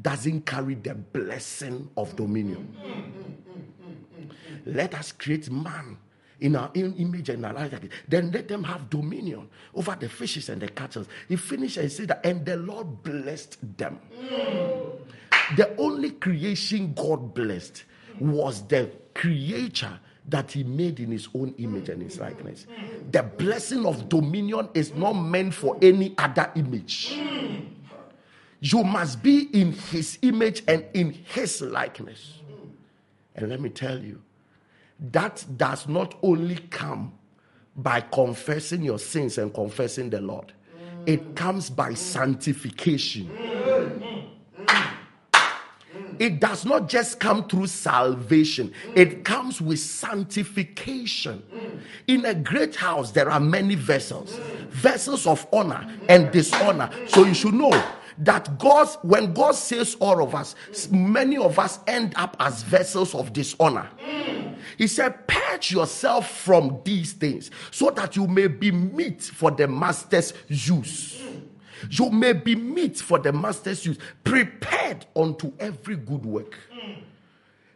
[0.00, 2.74] doesn't carry the blessing of dominion.
[4.66, 5.96] Let us create man
[6.40, 7.92] in our image and our likeness.
[8.08, 11.06] Then let them have dominion over the fishes and the cattle.
[11.28, 14.00] He finished and said that, and the Lord blessed them.
[15.56, 17.84] The only creation God blessed
[18.18, 22.66] was the creature that he made in his own image and his likeness.
[23.10, 27.18] The blessing of dominion is not meant for any other image.
[28.60, 32.40] You must be in his image and in his likeness.
[33.34, 34.22] And let me tell you,
[34.98, 37.12] that does not only come
[37.76, 40.52] by confessing your sins and confessing the Lord,
[41.04, 43.28] it comes by sanctification.
[46.18, 51.42] It does not just come through salvation, it comes with sanctification.
[52.06, 54.38] In a great house, there are many vessels
[54.70, 56.90] vessels of honor and dishonor.
[57.06, 57.70] So you should know
[58.18, 60.54] that God, when God says all of us,
[60.90, 63.88] many of us end up as vessels of dishonor.
[64.78, 69.68] He said, Purge yourself from these things so that you may be meet for the
[69.68, 71.22] master's use.
[71.90, 76.56] You may be meet for the master's use, prepared unto every good work.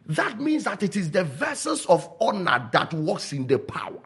[0.05, 4.01] That means that it is the vessels of honor that works in the power.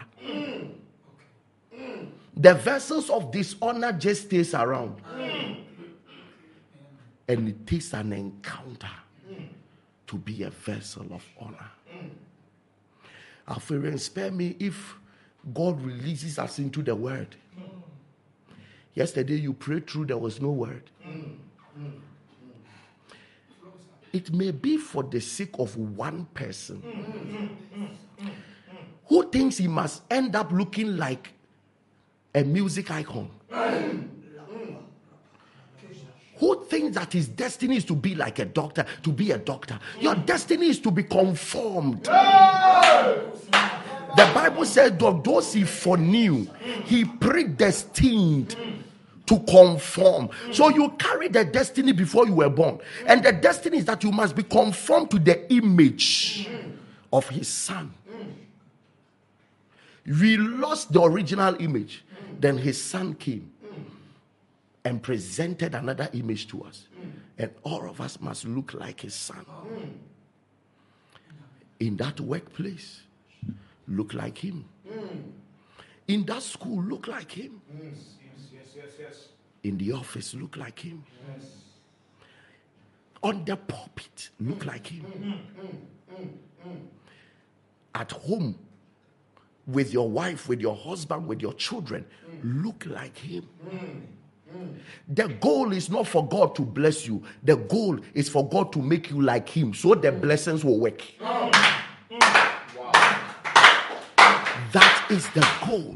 [2.35, 5.01] The vessels of dishonor just stays around.
[7.27, 8.89] And it takes an encounter
[10.07, 11.71] to be a vessel of honor.
[13.47, 14.95] Alpharian, spare me if
[15.53, 17.35] God releases us into the word.
[18.93, 20.89] Yesterday you prayed through, there was no word.
[24.11, 26.83] It may be for the sake of one person
[29.05, 31.31] who thinks he must end up looking like
[32.35, 33.29] a music icon.
[36.37, 39.79] Who thinks that his destiny is to be like a doctor, to be a doctor?
[39.99, 42.07] Your destiny is to be conformed.
[44.15, 46.47] The Bible said, those he foreknew,
[46.85, 48.55] he predestined
[49.25, 50.29] to conform.
[50.51, 52.79] So you carry the destiny before you were born.
[53.05, 56.49] And the destiny is that you must be conformed to the image
[57.11, 57.93] of his son.
[60.05, 62.03] We lost the original image.
[62.39, 63.51] Then his son came
[64.83, 66.87] and presented another image to us.
[67.37, 69.45] And all of us must look like his son.
[71.79, 73.01] In that workplace,
[73.87, 74.65] look like him.
[76.07, 77.61] In that school, look like him.
[77.81, 77.93] Yes,
[78.51, 79.27] yes, yes, yes.
[79.63, 81.03] In the office, look like him.
[81.33, 81.45] Yes.
[83.21, 85.05] On the pulpit, look like him.
[87.95, 88.57] At home,
[89.65, 92.05] with your wife, with your husband, with your children,
[92.43, 93.47] look like him.
[95.07, 97.23] The goal is not for God to bless you.
[97.43, 101.01] The goal is for God to make you like Him so the blessings will work.
[101.19, 101.82] That
[105.13, 105.95] is the goal.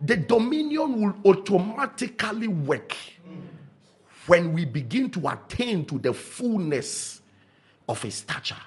[0.00, 2.96] The dominion will automatically work
[4.28, 7.20] when we begin to attain to the fullness
[7.88, 8.62] of his stature.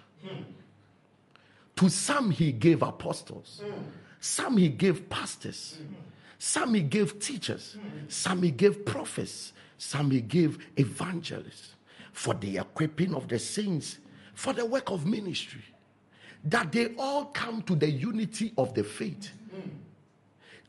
[1.77, 3.63] To some, he gave apostles,
[4.19, 5.79] some, he gave pastors,
[6.37, 7.77] some, he gave teachers,
[8.09, 11.75] some, he gave prophets, some, he gave evangelists
[12.11, 13.99] for the equipping of the saints,
[14.33, 15.63] for the work of ministry,
[16.45, 19.31] that they all come to the unity of the faith.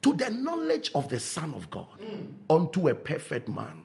[0.03, 1.87] To the knowledge of the Son of God,
[2.51, 3.83] unto a perfect man,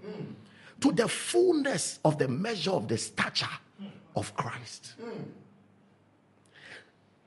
[0.81, 3.45] to the fullness of the measure of the stature
[4.15, 4.95] of Christ.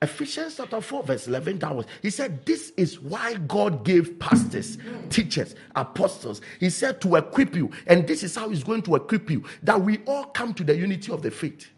[0.03, 1.89] Ephesians chapter 4, verse 11 downwards.
[2.01, 4.79] He said, This is why God gave pastors,
[5.11, 6.41] teachers, apostles.
[6.59, 9.81] He said to equip you, and this is how He's going to equip you, that
[9.81, 11.69] we all come to the unity of the faith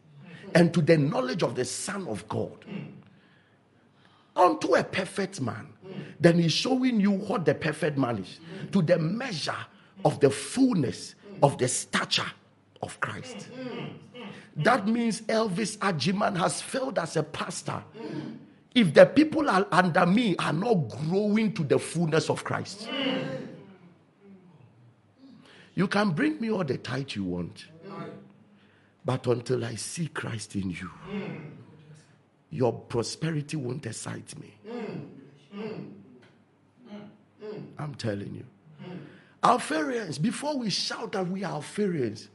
[0.55, 2.65] and to the knowledge of the Son of God.
[4.35, 5.69] Unto a perfect man.
[6.19, 8.41] Then He's showing you what the perfect man is,
[8.73, 9.67] to the measure
[10.05, 12.31] of the fullness of the stature
[12.83, 13.49] of Christ.
[14.57, 17.83] That means Elvis Agyemang has failed as a pastor.
[18.75, 22.89] If the people are under me are not growing to the fullness of Christ,
[25.75, 27.67] you can bring me all the tithe you want.
[29.05, 30.91] But until I see Christ in you,
[32.51, 34.55] your prosperity won't excite me.
[37.79, 38.45] I'm telling you.
[39.43, 42.29] Alpharians, before we shout that we are Alpharians,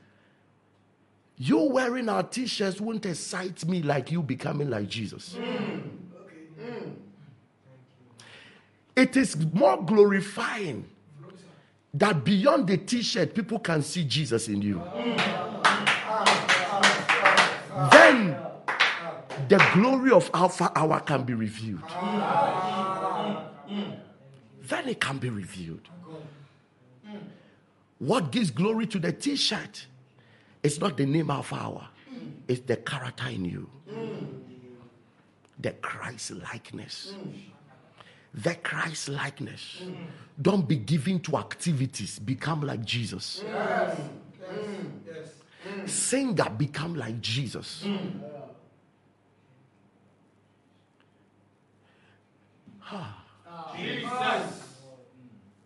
[1.37, 5.37] you wearing our t shirts won't excite me like you becoming like Jesus.
[8.95, 10.89] It is more glorifying
[11.93, 14.81] that beyond the t shirt, people can see Jesus in you.
[17.91, 18.35] Then
[19.49, 21.83] the glory of Alpha Hour can be revealed.
[24.63, 25.87] Then it can be revealed.
[27.99, 29.85] What gives glory to the t shirt?
[30.63, 31.87] It's not the name Alpha Hour,
[32.47, 33.69] it's the character in you,
[35.59, 37.13] the Christ likeness.
[38.33, 39.81] The Christ likeness.
[40.39, 43.43] Don't be given to activities, become like Jesus.
[45.67, 45.89] Mm.
[45.89, 47.83] Singer, become like Jesus.
[47.85, 48.11] Mm.
[53.75, 54.09] Jesus.
[54.09, 54.43] Ah.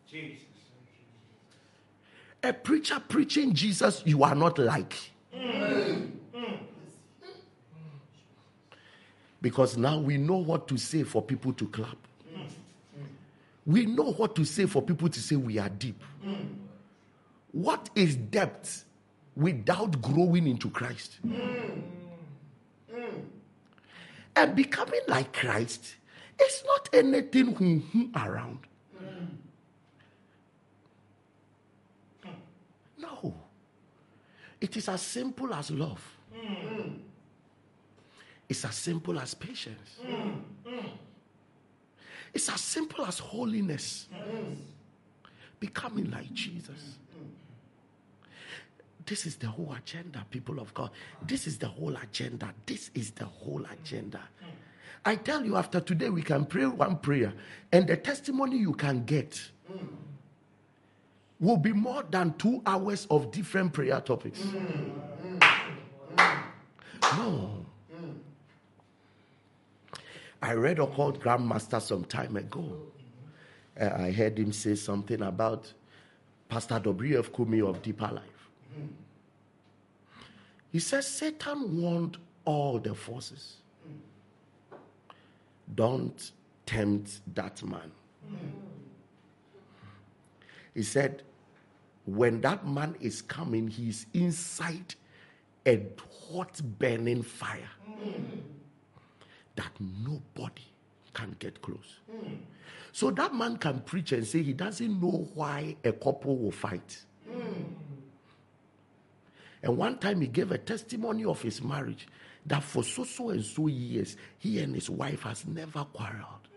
[0.09, 0.37] Jesus.
[2.43, 5.11] A preacher preaching Jesus, you are not like.
[5.35, 6.11] Mm.
[9.41, 11.97] Because now we know what to say for people to clap.
[13.65, 16.01] We know what to say for people to say we are deep.
[17.51, 18.85] What is depth
[19.35, 21.19] without growing into Christ?
[21.25, 21.81] Mm.
[22.93, 23.23] Mm.
[24.35, 25.95] And becoming like Christ
[26.41, 28.59] is not anything around.
[29.03, 29.27] Mm.
[32.97, 33.33] No.
[34.59, 36.17] It is as simple as love.
[38.47, 39.99] It's as simple as patience.
[42.33, 44.07] It's as simple as holiness.
[45.59, 46.97] Becoming like Jesus.
[49.11, 50.89] This is the whole agenda, people of God.
[51.27, 52.53] This is the whole agenda.
[52.65, 54.21] This is the whole agenda.
[55.03, 57.33] I tell you, after today, we can pray one prayer,
[57.73, 59.37] and the testimony you can get
[61.41, 64.45] will be more than two hours of different prayer topics.
[67.17, 67.65] No.
[70.41, 72.77] I read a called Grandmaster some time ago.
[73.77, 75.73] Uh, I heard him say something about
[76.47, 77.33] Pastor W.F.
[77.33, 78.41] Kumuyi of Deeper Life.
[80.71, 83.57] He says Satan warned all the forces.
[85.75, 86.31] Don't
[86.65, 87.91] tempt that man.
[90.73, 91.23] He said,
[92.05, 94.95] when that man is coming, he is inside
[95.65, 95.81] a
[96.31, 97.69] hot burning fire
[99.55, 100.63] that nobody
[101.13, 101.99] can get close.
[102.93, 107.03] So that man can preach and say he doesn't know why a couple will fight.
[109.63, 112.07] And one time he gave a testimony of his marriage
[112.45, 116.47] that for so so and so years he and his wife has never quarreled.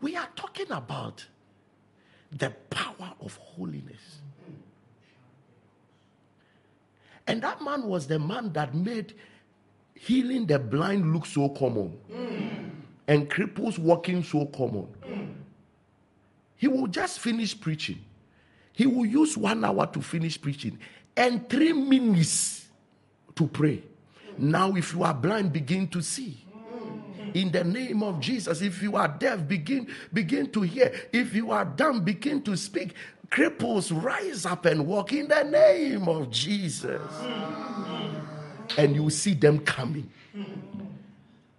[0.00, 1.26] We are talking about
[2.30, 4.20] the power of holiness.
[7.26, 9.14] And that man was the man that made
[9.94, 11.98] healing the blind look so common
[13.08, 14.86] and cripples walking so common.
[16.56, 18.04] He will just finish preaching.
[18.78, 20.78] He will use one hour to finish preaching
[21.16, 22.68] and three minutes
[23.34, 23.82] to pray.
[24.38, 26.44] Now, if you are blind, begin to see.
[27.34, 30.94] In the name of Jesus, if you are deaf, begin begin to hear.
[31.12, 32.94] If you are dumb, begin to speak.
[33.28, 37.02] Cripples rise up and walk in the name of Jesus.
[38.78, 40.08] And you see them coming.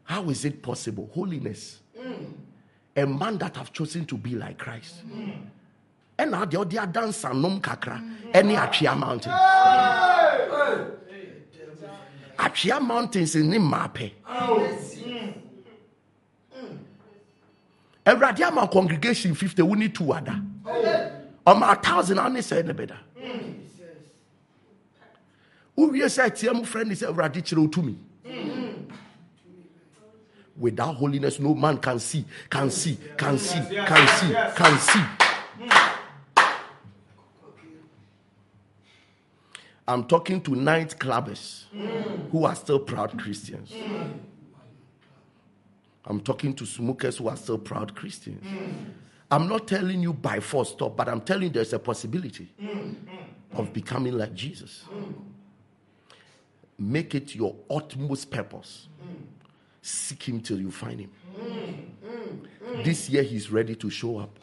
[0.06, 1.12] How is it possible?
[1.14, 1.82] Holiness.
[2.96, 5.04] A man that have chosen to be like Christ.
[6.20, 7.98] And now the other dancer nom kakra.
[7.98, 8.16] Mm.
[8.34, 9.32] Any Achia mountain.
[12.38, 14.12] Achia mountains in Nimape.
[18.06, 20.42] Awurade ama congregation 50 wo ne two ada
[21.46, 22.98] ɔma a thousand a ne sɛ ne bɛda
[25.78, 26.06] wowie mm.
[26.06, 27.94] sɛ teɛ mu frɛ ne sɛ awurade kyerɛ wo
[28.26, 28.92] mm.
[30.58, 35.19] without holiness no man can see can see can see can see can see
[39.90, 41.64] i'm talking to night clubbers
[42.32, 43.74] who are still proud christians.
[46.06, 48.44] I'm talking to smokers who are still proud christians.
[49.30, 52.48] I'm not telling you by force stop but i'm telling you there's a possibility
[53.54, 54.84] of becoming like jesus.
[56.78, 58.88] Make it your utmost purpose.
[59.82, 61.12] Seek him till you find him.
[62.84, 64.38] This year he's ready to show up.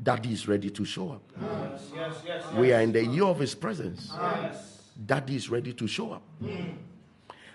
[0.00, 1.22] Daddy is ready to show up.
[1.40, 2.44] Yes, yes, yes.
[2.54, 4.12] We are in the year of his presence.
[5.06, 6.22] Daddy is ready to show up.
[6.40, 6.70] Hmm.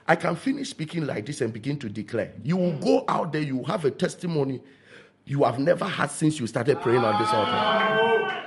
[0.05, 2.33] I can finish speaking like this and begin to declare.
[2.43, 4.61] You will go out there, you will have a testimony
[5.25, 8.43] you have never had since you started praying on this altar.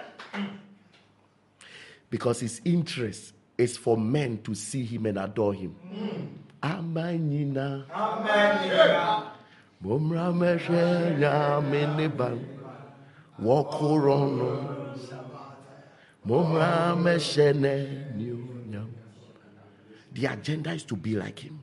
[2.10, 5.70] Because his interest is for men to see him and adore him.
[5.70, 6.26] Hmm.
[9.82, 12.55] Momra meshe nyame
[13.40, 14.94] Wokorono.
[16.26, 18.04] Momra meshe ne.
[20.12, 21.62] The agenda is to be like him.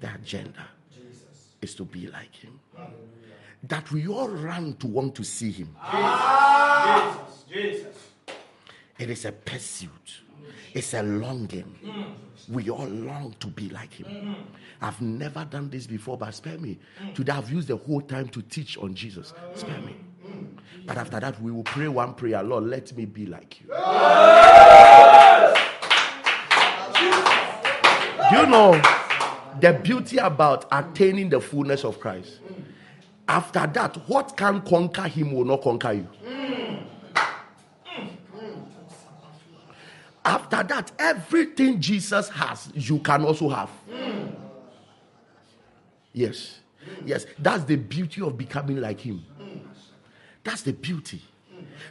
[0.00, 0.68] The agenda
[1.62, 2.58] is to be like him.
[3.62, 5.74] That we all run to want to see him.
[5.82, 7.96] Jesus, Jesus.
[8.98, 10.22] It is a pursuit.
[10.76, 11.74] It's a longing.
[12.50, 14.36] We all long to be like him.
[14.82, 16.78] I've never done this before, but spare me.
[17.14, 19.32] Today I've used the whole time to teach on Jesus.
[19.54, 19.96] Spare me.
[20.86, 23.68] But after that, we will pray one prayer Lord, let me be like you.
[28.30, 28.78] Do you know
[29.58, 32.40] the beauty about attaining the fullness of Christ?
[33.26, 36.08] After that, what can conquer him will not conquer you.
[40.26, 43.70] After that, everything Jesus has, you can also have.
[46.12, 46.58] Yes.
[47.04, 47.26] Yes.
[47.38, 49.24] That's the beauty of becoming like Him.
[50.42, 51.22] That's the beauty.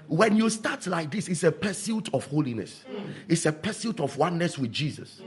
[0.08, 2.84] When you start like this, it's a pursuit of holiness,
[3.28, 5.22] it's a pursuit of oneness with Jesus.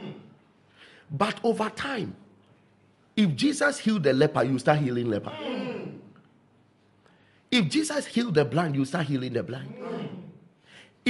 [1.10, 2.14] But over time,
[3.16, 5.32] if Jesus healed the leper, you start healing leper.
[7.50, 9.74] If Jesus healed the blind, you start healing the blind.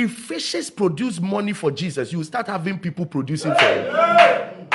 [0.00, 4.68] If fishes produce money for Jesus, you start having people producing for him.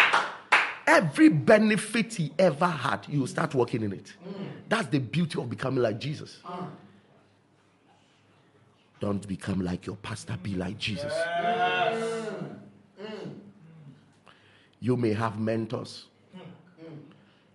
[0.85, 4.11] Every benefit he ever had, you start working in it.
[4.67, 6.39] That's the beauty of becoming like Jesus.
[8.99, 11.13] Don't become like your pastor, be like Jesus.
[14.81, 16.07] You may have mentors,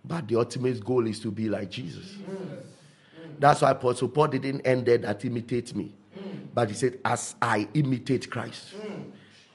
[0.03, 2.15] but the ultimate goal is to be like Jesus.
[3.37, 5.93] That's why Apostle Paul didn't end there that imitate me.
[6.59, 8.73] But he said, as I imitate Christ.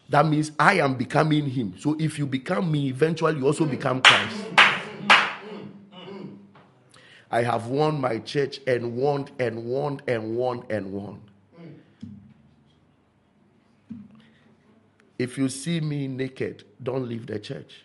[0.09, 1.75] That means I am becoming him.
[1.79, 4.47] So if you become me, eventually you also become Christ.
[7.31, 11.21] I have won my church and won and won and won and won.
[15.19, 17.85] If you see me naked, don't leave the church.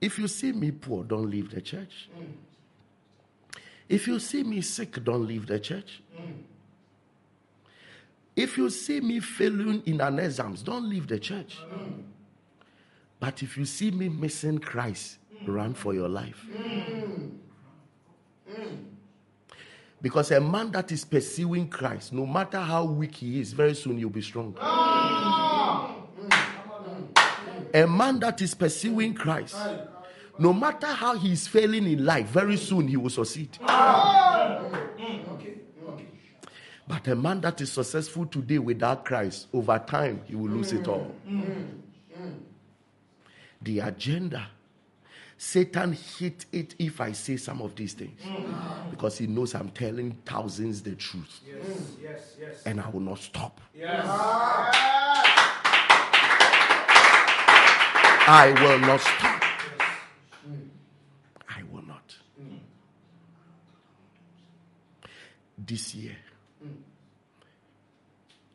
[0.00, 2.08] If you see me poor, don't leave the church.
[3.88, 6.00] If you see me sick, don't leave the church.
[8.36, 11.58] If you see me failing in an exams, don't leave the church.
[13.20, 16.44] But if you see me missing Christ, run for your life.
[20.02, 23.96] Because a man that is pursuing Christ, no matter how weak he is, very soon
[23.98, 24.54] he'll be strong.
[27.72, 29.56] A man that is pursuing Christ,
[30.38, 33.56] no matter how he is failing in life, very soon he will succeed.
[36.86, 40.86] But a man that is successful today without Christ, over time, he will lose it
[40.86, 41.14] all.
[41.28, 41.66] Mm, mm,
[42.20, 42.34] mm.
[43.62, 44.46] The agenda.
[45.36, 48.20] Satan hit it if I say some of these things
[48.90, 51.66] because he knows I'm telling thousands the truth Yes,
[52.00, 52.62] yes, yes.
[52.64, 53.60] and I will not stop.
[53.76, 54.04] Yes.
[54.06, 54.94] Ah.
[58.26, 59.42] I will not stop.
[61.48, 62.16] I will not.
[65.58, 66.16] This year,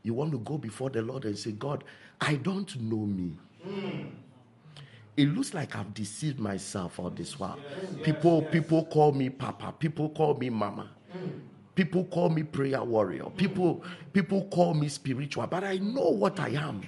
[0.04, 1.84] you want to go before the Lord and say, God,
[2.22, 3.38] I don't know me.
[5.18, 7.60] It looks like I've deceived myself all this while.
[8.04, 9.74] people, people call me Papa.
[9.78, 10.89] People call me Mama.
[11.76, 13.26] People call me prayer warrior.
[13.36, 13.84] People,
[14.14, 16.82] people call me spiritual, but I know what I am.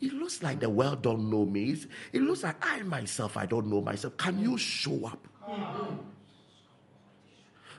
[0.00, 1.76] It looks like the world don't know me.
[2.12, 4.16] It looks like I myself, I don't know myself.
[4.16, 5.26] Can you show up?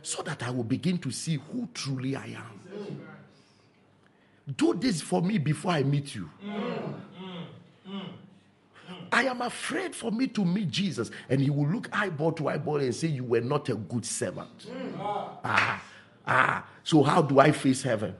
[0.01, 3.01] So that I will begin to see who truly I am.
[4.55, 6.29] Do this for me before I meet you.
[9.11, 12.77] I am afraid for me to meet Jesus and he will look eyeball to eyeball
[12.77, 14.67] and say, You were not a good servant.
[15.43, 15.83] Ah,
[16.25, 16.65] ah.
[16.83, 18.15] So, how do I face heaven?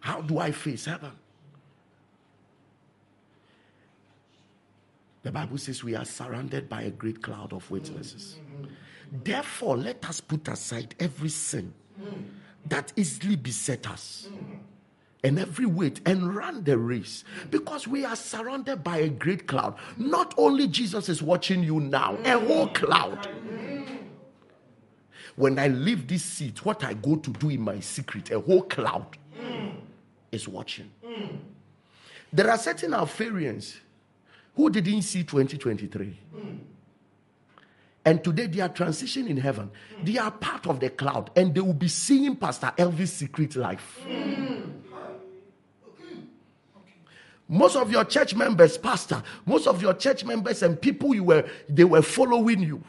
[0.00, 1.12] How do I face heaven?
[5.22, 8.36] The Bible says we are surrounded by a great cloud of witnesses.
[9.12, 11.72] Therefore, let us put aside every sin
[12.66, 14.28] that easily beset us
[15.22, 19.74] and every weight and run the race because we are surrounded by a great cloud.
[19.96, 23.28] Not only Jesus is watching you now, a whole cloud.
[25.36, 28.62] When I leave this seat, what I go to do in my secret, a whole
[28.62, 29.16] cloud
[30.30, 30.90] is watching.
[32.32, 33.76] There are certain Alpharians
[34.54, 36.16] who didn't see 2023.
[38.04, 39.70] And today they are transitioning in heaven.
[40.02, 44.00] They are part of the cloud and they will be seeing Pastor Elvis' secret life.
[47.46, 51.48] Most of your church members, pastor, most of your church members and people you were
[51.68, 52.80] they were following you.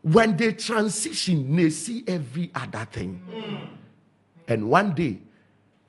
[0.00, 3.20] When they transition, they see every other thing.
[4.48, 5.18] And one day,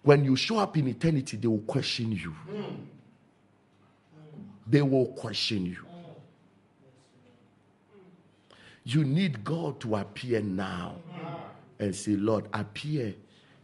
[0.04, 2.36] when you show up in eternity, they will question you.
[4.68, 5.86] They will question you.
[8.84, 10.96] You need God to appear now
[11.80, 13.14] and say, Lord, appear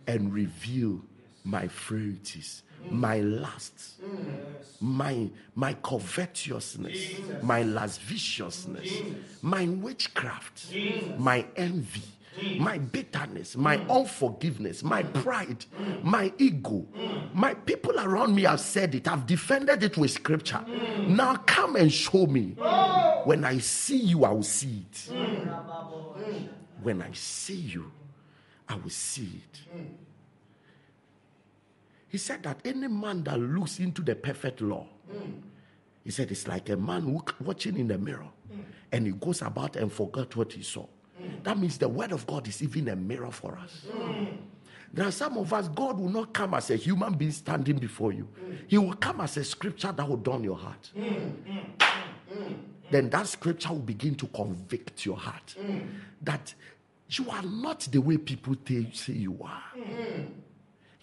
[0.06, 1.02] and reveal
[1.44, 3.96] my frailties, my lusts,
[4.80, 9.02] my, my covetousness, my lasciviousness,
[9.42, 10.68] my witchcraft,
[11.18, 12.04] my envy,
[12.60, 15.66] my bitterness, my unforgiveness, my pride,
[16.04, 16.86] my ego.
[17.34, 20.64] My people around me have said it, I've defended it with scripture.
[21.08, 22.56] Now come and show me.
[23.28, 25.10] When I see you, I will see it.
[25.12, 26.48] Mm.
[26.82, 27.92] When I see you,
[28.70, 29.60] I will see it.
[29.76, 29.86] Mm.
[32.08, 35.42] He said that any man that looks into the perfect law, mm.
[36.06, 38.30] he said it's like a man who- watching in the mirror
[38.94, 40.86] and he goes about and forgot what he saw.
[41.44, 43.88] That means the word of God is even a mirror for us.
[44.94, 48.14] There are some of us, God will not come as a human being standing before
[48.14, 48.30] you.
[48.68, 50.92] He will come as a scripture that will dawn your heart.
[52.90, 55.56] Then that scripture will begin to convict your heart
[56.22, 56.54] that
[57.10, 59.64] you are not the way people t- say you are.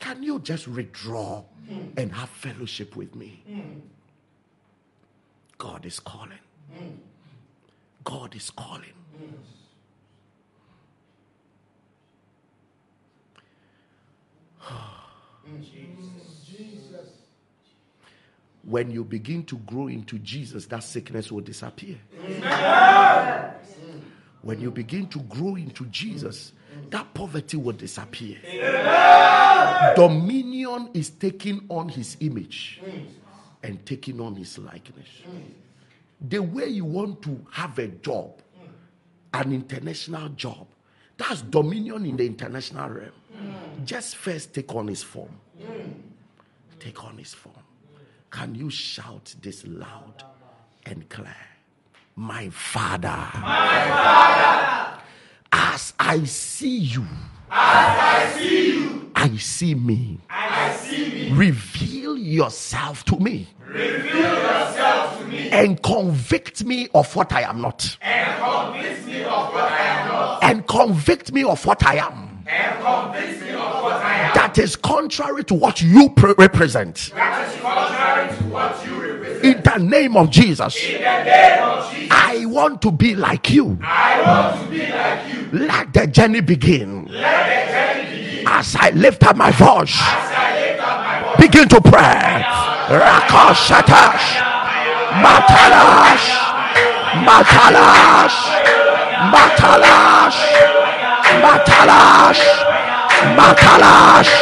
[0.00, 1.44] Can you just withdraw
[1.96, 3.42] and have fellowship with me?
[5.58, 6.38] God is calling.
[8.04, 8.92] God is calling.
[18.66, 21.96] When you begin to grow into Jesus, that sickness will disappear.
[24.42, 26.52] When you begin to grow into Jesus,
[26.90, 28.38] that poverty will disappear.
[29.96, 32.80] Dominion is taking on his image
[33.62, 35.08] and taking on his likeness.
[36.20, 38.40] The way you want to have a job,
[39.34, 40.66] an international job,
[41.16, 43.12] that's dominion in the international realm.
[43.84, 45.38] Just first take on his form.
[46.80, 47.54] Take on his form.
[48.34, 50.24] Can you shout this loud
[50.86, 51.36] and clear?
[52.16, 53.08] My father.
[53.40, 55.00] My Father.
[55.52, 57.06] As I see you.
[57.48, 59.12] As I see you.
[59.14, 60.18] I see me.
[60.28, 61.32] I see me.
[61.32, 63.46] Reveal yourself to me.
[63.68, 65.50] Reveal yourself to me.
[65.50, 67.96] And convict me of what I am not.
[68.02, 69.22] And convict me
[71.44, 72.34] of what I am.
[74.34, 77.12] That is contrary to what you pre- represent.
[79.42, 80.76] In the name of Jesus.
[82.10, 83.78] I want to be like you.
[85.52, 87.08] Let the journey begin.
[88.46, 89.98] As I lift up my voice,
[91.38, 92.44] begin to pray.
[92.88, 94.26] Rakoshatash,
[95.24, 96.26] Matalash,
[97.24, 98.36] Matalash,
[99.32, 100.38] Matalash,
[101.40, 102.73] Matalash,
[103.44, 104.32] Matalash,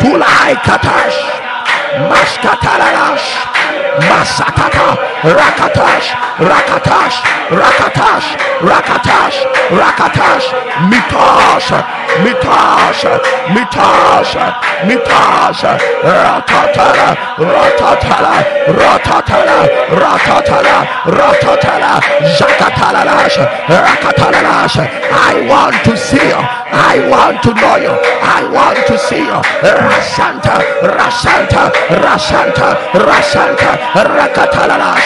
[0.00, 1.18] Dulai Katash,
[2.10, 3.28] Maskatalash,
[4.08, 4.88] Masatata,
[5.22, 6.08] Rakatash,
[6.38, 7.16] Rakatash,
[7.50, 8.28] Rakatash,
[8.62, 9.38] Rakatash,
[9.74, 10.46] Rakatash,
[10.90, 11.70] Mitash,
[12.22, 13.02] Mitash,
[13.50, 14.32] Mitash,
[14.86, 15.62] Mitash,
[16.06, 18.34] Ratatala, Ratatala,
[18.78, 19.58] Ratatala,
[19.90, 20.76] Ratatala,
[21.18, 21.92] Ratatala,
[22.38, 24.76] Zakatalash, Rakatalash.
[24.78, 26.40] I want to see you.
[26.70, 27.94] I want to know you.
[28.22, 29.38] I want to see you.
[29.66, 33.70] Rasanta, Rasanta, Rasanta, Rasanta,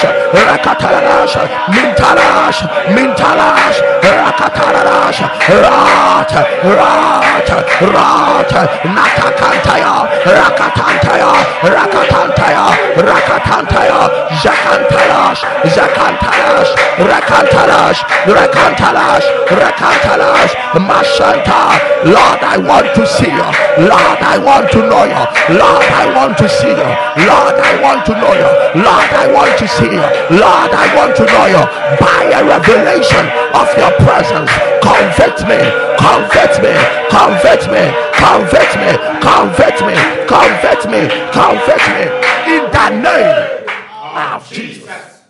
[0.03, 1.36] Rakatalalash, Rakatalalash,
[1.74, 2.61] Mintalash,
[2.94, 5.20] Mintalash, Rakatalalash,
[5.62, 6.32] Rat,
[6.64, 7.48] Rat,
[7.94, 8.53] Rat,
[8.84, 9.94] Natakantaya,
[10.24, 11.32] Rakatantaya,
[11.62, 14.00] Rakatantaya, Rakatantaya,
[14.42, 15.42] Zakantalash,
[15.74, 20.53] Zakantalash, Rakantalash, Rakantalash, Rakantalash,
[20.88, 21.62] Mashanta.
[22.05, 23.48] Lord, I want to see you.
[23.88, 25.24] Lord, I want to know you.
[25.59, 26.90] Lord, I want to see you.
[27.28, 28.82] Lord, I want to know you.
[28.82, 31.62] Lord, I want to see Lord, I want to know you.
[31.99, 35.61] By a revelation of your presence, convert me,
[35.99, 36.74] convert me,
[37.11, 37.84] convert me,
[38.16, 38.90] convert me,
[39.20, 39.95] convert me,
[40.26, 41.01] convert me,
[41.32, 42.05] convert me.
[42.53, 43.66] In the name
[44.14, 45.22] of Jesus.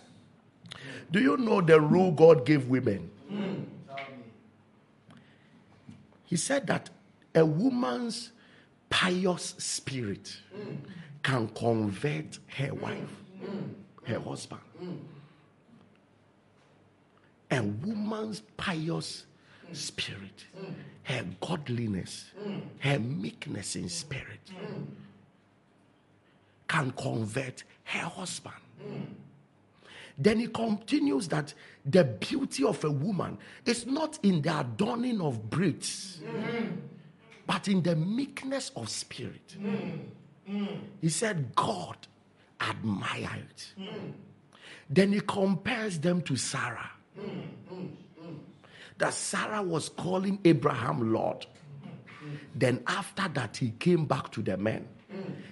[1.11, 3.09] Do you know the rule God gave women?
[6.25, 6.89] He said that
[7.35, 8.31] a woman's
[8.89, 10.35] pious spirit
[11.21, 13.09] can convert her wife,
[14.05, 14.61] her husband.
[17.51, 19.25] A woman's pious
[19.73, 20.45] spirit,
[21.03, 22.31] her godliness,
[22.79, 24.51] her meekness in spirit
[26.67, 28.55] can convert her husband.
[30.17, 31.53] Then he continues that
[31.85, 36.21] the beauty of a woman is not in the adorning of braids,
[37.45, 39.55] but in the meekness of spirit.
[41.01, 41.97] He said, God
[42.69, 43.73] admired it.
[44.89, 46.91] Then he compares them to Sarah.
[48.97, 51.45] That Sarah was calling Abraham Lord.
[52.55, 54.87] Then after that, he came back to the men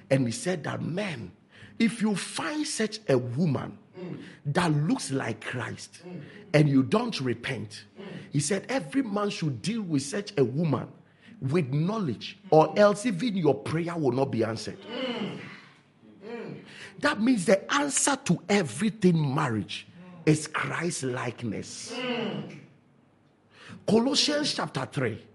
[0.09, 1.31] and he said that men,
[1.79, 3.77] if you find such a woman
[4.45, 6.01] that looks like Christ
[6.53, 7.85] and you don't repent,
[8.31, 10.87] he said every man should deal with such a woman
[11.41, 14.77] with knowledge, or else even your prayer will not be answered.
[17.01, 19.87] That means the answer to everything marriage
[20.25, 21.93] is Christ likeness.
[23.87, 25.25] Colossians chapter 3.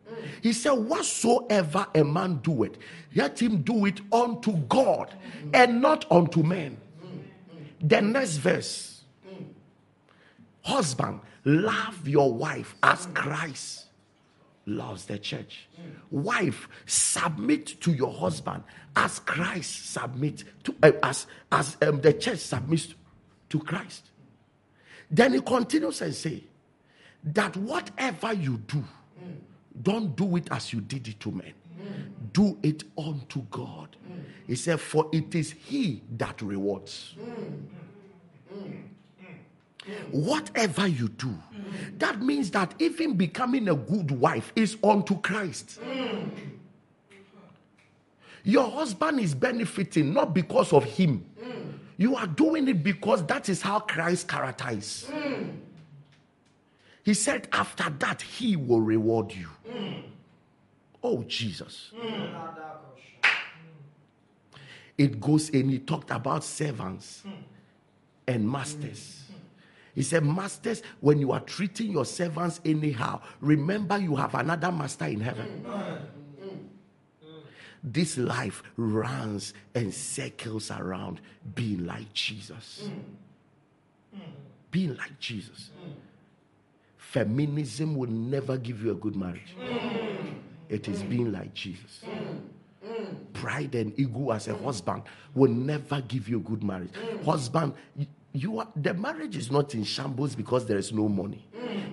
[0.43, 2.77] He said, Whatsoever a man doeth,
[3.15, 5.13] let him do it unto God
[5.53, 6.79] and not unto men.
[7.81, 9.03] The next verse
[10.63, 13.86] Husband, love your wife as Christ
[14.67, 15.69] loves the church.
[16.11, 18.63] Wife, submit to your husband
[18.95, 22.95] as Christ submit to uh, as as um, the church submits
[23.49, 24.11] to Christ.
[25.11, 26.43] Then he continues and say
[27.23, 28.83] that whatever you do,
[29.81, 31.53] don't do it as you did it to men.
[32.33, 33.97] Do it unto God.
[34.47, 37.15] He said, For it is He that rewards.
[40.11, 41.35] Whatever you do,
[41.99, 45.81] that means that even becoming a good wife is unto Christ.
[48.43, 51.25] Your husband is benefiting not because of him.
[51.97, 55.11] You are doing it because that is how Christ characterized.
[57.03, 59.49] He said, after that, he will reward you.
[61.03, 61.93] Oh, Jesus.
[64.99, 67.23] It goes and he talked about servants
[68.27, 69.26] and masters.
[69.97, 75.07] He said, Masters, when you are treating your servants anyhow, remember you have another master
[75.07, 75.65] in heaven.
[77.83, 81.23] This life runs and circles around
[81.55, 82.91] being like Jesus.
[84.71, 85.71] Being like Jesus.
[86.99, 89.57] Feminism will never give you a good marriage.
[90.69, 92.05] It is being like Jesus.
[93.33, 96.93] Pride and ego as a husband will never give you a good marriage.
[97.25, 97.73] Husband,
[98.37, 101.45] you- are the marriage is not in shambles because there is no money.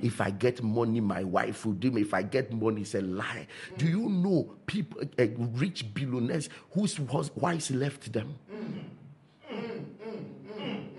[0.01, 2.01] If I get money, my wife will do me.
[2.01, 3.47] If I get money, it's a lie.
[3.77, 8.35] Do you know people, uh, rich billionaires whose wives left them?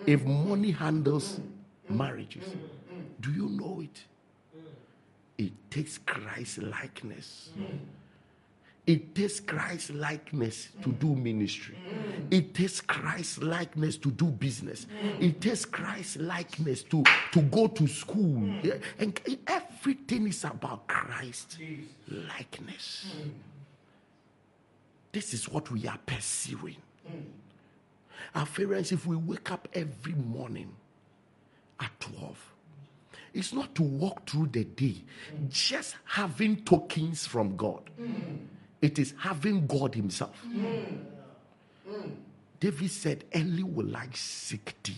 [0.06, 1.40] If money handles
[1.88, 2.56] marriages,
[3.20, 4.04] do you know it?
[5.38, 7.50] It takes Christ likeness.
[8.86, 11.76] It takes Christ likeness to do ministry.
[12.30, 14.86] It takes Christ likeness to do business.
[15.20, 18.52] It takes Christ likeness to, to go to school.
[18.98, 21.58] And everything is about Christ
[22.08, 23.06] likeness.
[25.12, 26.76] This is what we are pursuing.
[28.34, 30.74] Alpharians, if we wake up every morning
[31.80, 32.52] at 12,
[33.32, 34.96] it's not to walk through the day
[35.48, 37.82] just having tokens from God.
[38.84, 40.38] It is having God Himself.
[40.46, 40.98] Mm.
[41.88, 42.10] Mm.
[42.60, 44.92] David said, Early will I seek thee.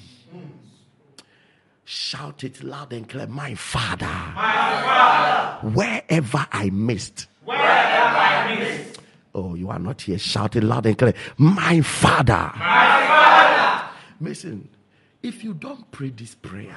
[1.85, 4.07] Shout it loud and clear, my father.
[4.07, 5.69] My Father.
[5.69, 7.29] Wherever I missed.
[7.45, 9.01] Wherever I missed.
[9.33, 10.19] Oh, you are not here.
[10.19, 12.51] Shout it loud and clear, my father.
[14.21, 14.69] Listen,
[15.23, 16.77] if you don't pray this prayer,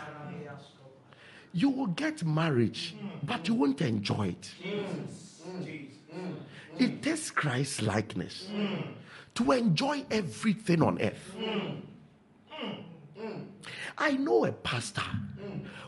[1.54, 2.94] you will get marriage,
[3.24, 4.52] but you won't enjoy it.
[6.14, 6.36] Mm.
[6.78, 8.84] It takes Christ likeness mm.
[9.36, 11.36] to enjoy everything on earth.
[11.38, 11.82] Mm.
[13.98, 15.04] I know a pastor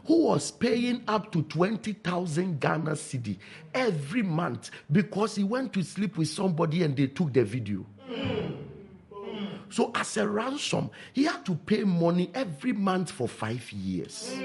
[0.05, 3.37] who was paying up to 20,000 Ghana cedi
[3.73, 7.85] every month because he went to sleep with somebody and they took the video.
[9.69, 14.35] So, as a ransom, he had to pay money every month for five years.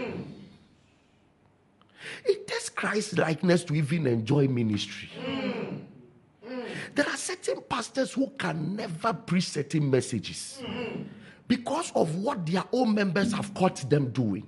[2.25, 5.09] It takes Christ likeness to even enjoy ministry.
[6.95, 10.63] There are certain pastors who can never preach certain messages
[11.47, 14.45] because of what their own members have caught them doing.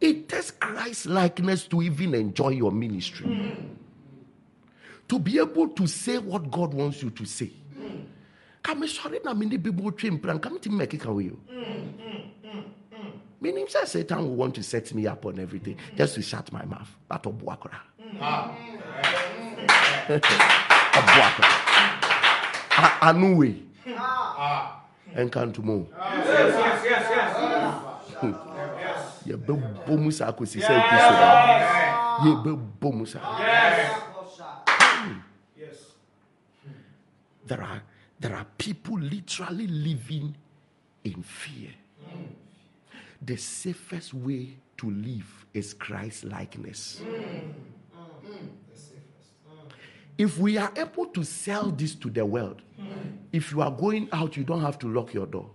[0.00, 3.56] It takes Christ likeness to even enjoy your ministry.
[5.08, 7.50] To be able to say what God wants you to say.
[8.62, 10.38] Come sorry na people train plan.
[10.38, 11.32] Come to make it away.
[13.40, 16.64] Meaning say Satan will want to set me up on everything just to shut my
[16.64, 16.88] mouth.
[17.08, 17.80] But obuakora.
[18.20, 18.54] Ah.
[20.98, 21.50] Obuakora.
[23.00, 23.62] Anuwe.
[23.96, 24.82] Ah.
[25.16, 25.86] Enkantumo.
[25.90, 27.30] Yes, yes, yes, yes.
[29.26, 31.28] yɛbɛbɔ mu saa kɔsi sɛ kristo da
[32.24, 33.20] yɛbɛbɔ mu saa
[35.56, 35.78] Yes.
[37.46, 37.82] there are
[38.18, 40.34] there are people literally living
[41.04, 41.72] in fear
[42.04, 42.24] hmm.
[43.22, 47.02] The safest way to live is christ likeness.
[47.04, 47.12] Mm.
[47.12, 48.30] Mm.
[48.30, 48.48] Mm.
[50.16, 52.62] If we are able to sell this to the world
[53.32, 55.50] if you are going out you don't have to lock your door.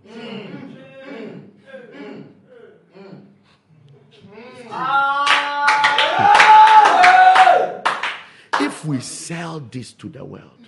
[8.58, 10.66] If we sell this to the world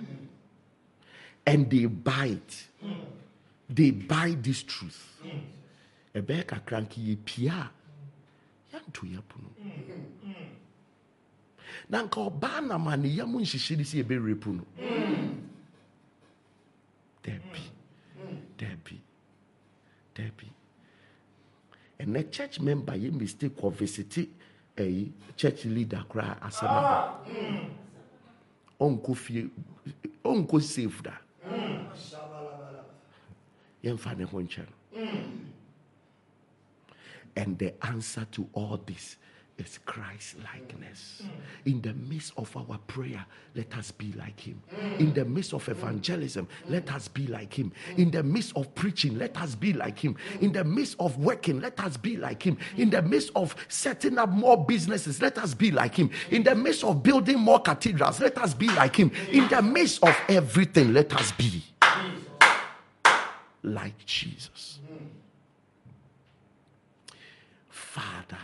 [1.47, 2.67] and they buy it,
[3.69, 5.17] they buy this truth.
[6.19, 7.71] Ɛbɛyɛ kakra nka yɛpia a
[8.73, 9.51] yɛnto yɛpo no
[11.89, 14.65] na nka ɔbaa nam a ne yam nhyehyɛ ne sɛ yɛbɛwerɛpu no
[17.23, 17.63] dabi
[18.59, 19.01] dabi
[20.15, 20.49] dabi
[22.01, 24.29] ɛnɛ church member yɛ mistake kɔ visite
[24.77, 27.25] ɛyi church leader koraa asɛm aba
[28.81, 29.51] ɔnkɔ fie
[30.25, 31.13] ɔnkɔ safe da.
[33.83, 34.75] Yɛmfa ne ho nkyɛ no
[37.39, 39.17] and the answer to all this
[39.59, 41.23] is Christ likeness.
[41.67, 43.25] In the midst of our prayer,
[43.55, 44.61] let us be like Him.
[44.99, 47.73] In the midst of evangelism, let us be like Him.
[47.97, 50.17] In the midst of preaching, let us be like Him.
[50.41, 52.59] In the midst of working, let us be like Him.
[52.77, 56.11] In the midst of setting up more businesses, let us be like Him.
[56.31, 59.13] In the midst of building more cathedrals, let us be like Him.
[59.31, 61.65] In the midst of everything, let us be
[63.63, 64.81] like Jesus.
[67.93, 68.39] Father.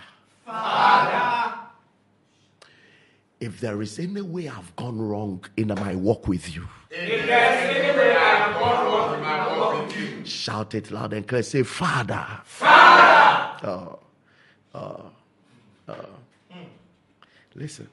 [0.47, 1.59] Father.
[3.41, 6.67] If there is any way I've gone wrong in my walk with you,
[10.25, 11.43] shout it loud and clear.
[11.43, 12.27] Say, Father.
[12.45, 13.67] Father.
[13.69, 13.99] Oh,
[14.75, 15.11] oh,
[15.89, 15.95] oh.
[17.55, 17.89] Listen.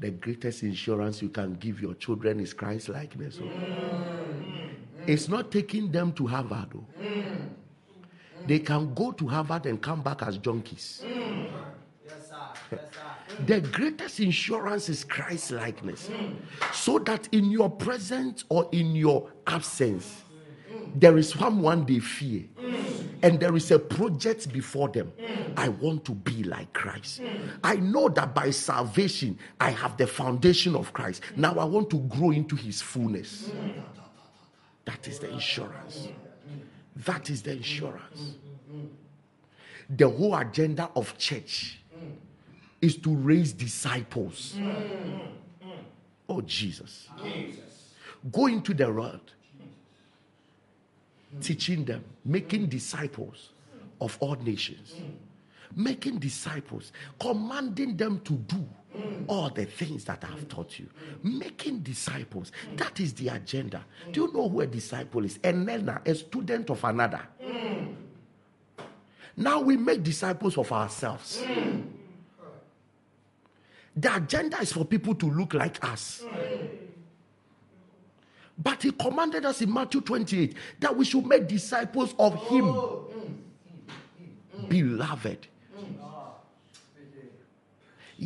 [0.00, 3.38] The greatest insurance you can give your children is Christ likeness.
[3.40, 3.44] oh.
[3.44, 4.68] Mm, mm, mm.
[5.06, 6.68] It's not taking them to Harvard.
[6.74, 6.84] oh.
[8.46, 11.04] They can go to Harvard and come back as junkies.
[11.04, 11.48] Mm.
[12.70, 13.46] Mm.
[13.46, 16.08] The greatest insurance is Christ likeness.
[16.08, 16.34] Mm.
[16.72, 20.22] So that in your presence or in your absence,
[20.94, 22.44] there is someone they fear.
[23.22, 25.12] And there is a project before them.
[25.56, 27.20] I want to be like Christ.
[27.62, 31.22] I know that by salvation, I have the foundation of Christ.
[31.36, 33.50] Now I want to grow into his fullness.
[34.84, 36.08] That is the insurance.
[36.96, 38.36] That is the insurance.
[39.88, 41.80] The whole agenda of church
[42.80, 44.56] is to raise disciples.
[46.28, 47.08] Oh, Jesus.
[48.30, 49.32] Go into the world,
[51.40, 53.50] teaching them, making disciples
[54.00, 54.94] of all nations,
[55.76, 58.68] making disciples, commanding them to do
[59.26, 60.86] all the things that I've taught you.
[61.22, 62.52] Making disciples.
[62.76, 63.84] That is the agenda.
[64.10, 65.38] Do you know who a disciple is?
[65.44, 67.22] A learner, a student of another.
[69.36, 71.42] Now we make disciples of ourselves.
[73.96, 76.24] The agenda is for people to look like us.
[78.58, 82.68] But he commanded us in Matthew 28 that we should make disciples of him.
[82.68, 83.08] Oh.
[84.68, 85.48] Beloved.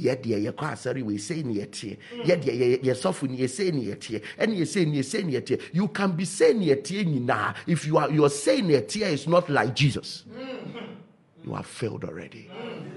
[0.04, 1.96] Yɛdeɛ yɛkɔ asɔre wei sei ne yɛteɛ.
[1.96, 2.24] Mm.
[2.24, 4.22] Yɛdeɛ yɛsɔfo ne yɛsei ne yɛteɛ.
[4.38, 5.60] Ɛne yɛsei ne yɛsei ne yɛteɛ.
[5.72, 7.54] You can be saying ne yɛteɛ nyinaa.
[7.66, 10.24] If you are your saying ne yɛteɛ is not like jesus.
[10.30, 10.78] Mm-hmm.
[11.44, 12.50] You have failed already.
[12.52, 12.96] Mm.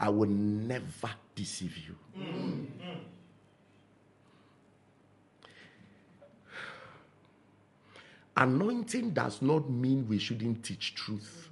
[0.00, 2.64] I will never deceive you mm-hmm.
[8.38, 11.48] Anointing does not mean we shouldn't teach truth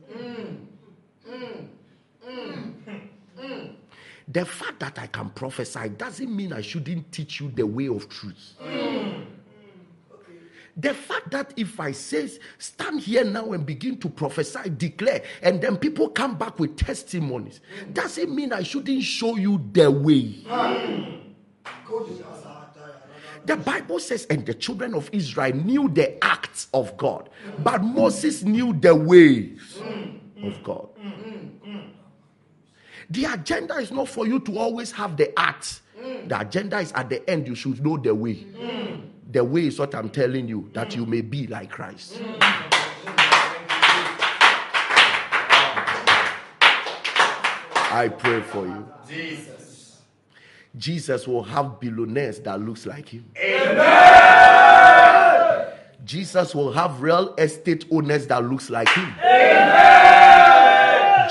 [4.29, 8.09] the fact that I can prophesy doesn't mean I shouldn't teach you the way of
[8.09, 8.55] truth.
[10.79, 15.61] The fact that if I say, stand here now and begin to prophesy, declare, and
[15.61, 17.61] then people come back with testimonies,
[17.93, 20.45] doesn't mean I shouldn't show you the way.
[23.47, 28.43] The Bible says, and the children of Israel knew the acts of God, but Moses
[28.43, 29.83] knew the ways
[30.43, 30.89] of God.
[33.09, 35.83] The agenda is not for you to always have the acts.
[36.27, 38.45] The agenda is at the end, you should know the way.
[39.31, 42.21] The way is what I'm telling you, that you may be like Christ.
[47.93, 48.89] I pray for you.
[49.09, 49.76] Jesus.
[50.77, 53.25] Jesus will have billionaires that looks like him.
[56.05, 59.13] Jesus will have real estate owners that looks like him.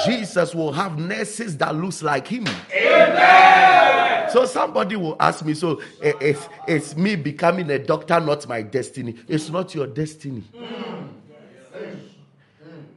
[0.05, 2.45] Jesus will have nurses that looks like him.
[4.31, 8.63] So somebody will ask me, so eh, it's, it's me becoming a doctor, not my
[8.63, 9.15] destiny.
[9.30, 10.43] It's not your destiny.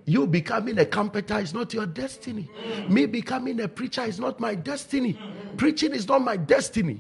[0.09, 2.49] You becoming a carpenter is not your destiny.
[2.89, 5.19] Me becoming a preacher is not my destiny.
[5.59, 6.99] Preaching is not my destiny.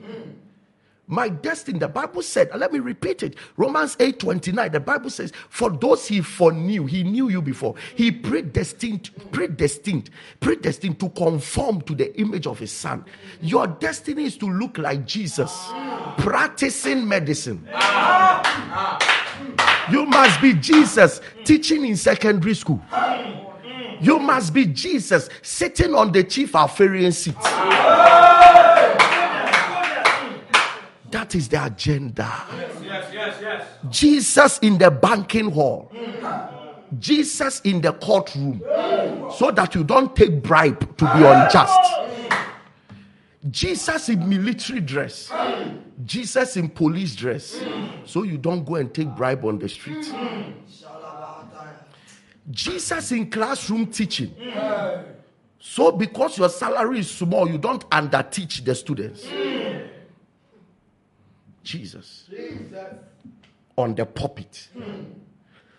[1.07, 3.37] My destiny, the Bible said, let me repeat it.
[3.57, 7.77] Romans 8 29, the Bible says, For those he foreknew, he knew you before.
[7.95, 10.11] He predestined, predestined,
[10.41, 13.07] predestined to conform to the image of his son.
[13.41, 15.71] Your destiny is to look like Jesus,
[16.19, 17.67] practicing medicine.
[19.90, 22.81] You must be Jesus teaching in secondary school.
[24.01, 27.35] You must be Jesus sitting on the chief Alpharian seat.
[31.10, 32.31] That is the agenda.
[33.90, 35.90] Jesus in the banking hall.
[36.98, 38.62] Jesus in the courtroom.
[39.36, 41.81] So that you don't take bribe to be unjust.
[43.51, 45.31] Jesus in military dress.
[46.05, 47.61] Jesus in police dress.
[48.05, 50.12] So you don't go and take bribe on the street.
[52.51, 54.35] Jesus in classroom teaching.
[55.61, 59.27] So because your salary is small, you don't underteach the students.
[61.62, 62.31] Jesus
[63.77, 64.69] on the pulpit.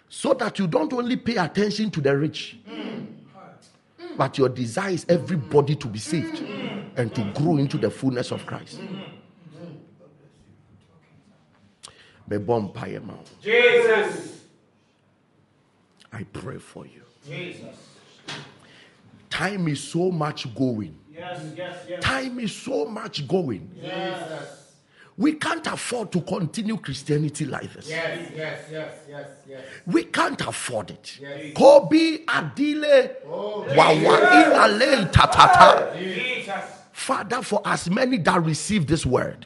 [0.10, 2.58] So that you don't only pay attention to the rich,
[4.18, 6.42] but your desire is everybody to be saved
[6.98, 8.82] and to grow into the fullness of Christ.
[12.30, 14.44] Bebom Payema, Jesus.
[16.14, 17.02] I pray for you.
[17.28, 17.76] Jesus.
[19.30, 20.96] Time is so much going.
[21.12, 22.04] Yes, yes, yes.
[22.04, 23.70] Time is so much going.
[23.80, 24.60] Jesus.
[25.18, 27.90] We can't afford to continue Christianity like this.
[27.90, 29.62] Yes, yes, yes, yes, yes.
[29.86, 31.18] We can't afford it.
[31.20, 31.54] Yes.
[31.58, 36.00] Kobe Adile oh, Wawa Ilale Tatata.
[36.00, 36.79] Jesus.
[37.00, 39.46] Father, for as many that receive this word,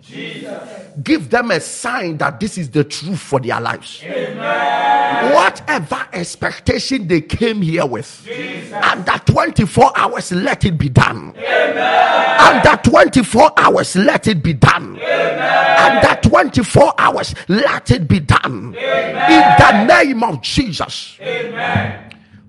[1.04, 4.02] give them a sign that this is the truth for their lives.
[4.02, 11.36] Whatever expectation they came here with, and that 24 hours, let it be done.
[11.38, 14.98] And that 24 hours, let it be done.
[14.98, 18.74] And that 24 hours, let it be done.
[18.74, 21.20] In the name of Jesus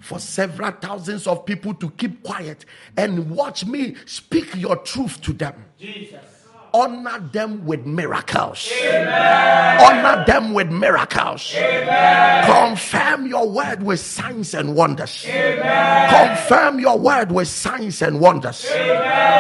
[0.05, 2.67] for several thousands of people to keep quiet
[2.97, 5.65] and watch me speak your truth to them.
[5.79, 6.34] Jesus.
[6.75, 8.71] Honor them with miracles.
[8.83, 9.81] Amen.
[9.81, 11.55] Honor them with miracles.
[11.57, 12.45] Amen.
[12.45, 15.25] Confirm your word with signs and wonders.
[15.27, 16.37] Amen.
[16.37, 18.67] Confirm your word with signs and wonders.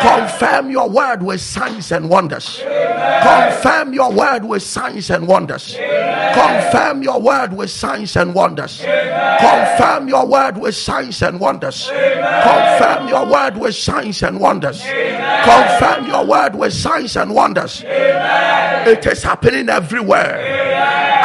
[0.01, 2.62] Confirm your word with signs and wonders.
[2.62, 5.77] Confirm your word with signs and wonders.
[6.35, 8.81] Confirm your word with signs and wonders.
[9.40, 11.89] Confirm your word with signs and wonders.
[11.89, 14.85] Confirm your word with signs and wonders.
[15.43, 17.82] Confirm your word with signs and wonders.
[17.86, 20.40] It is happening everywhere.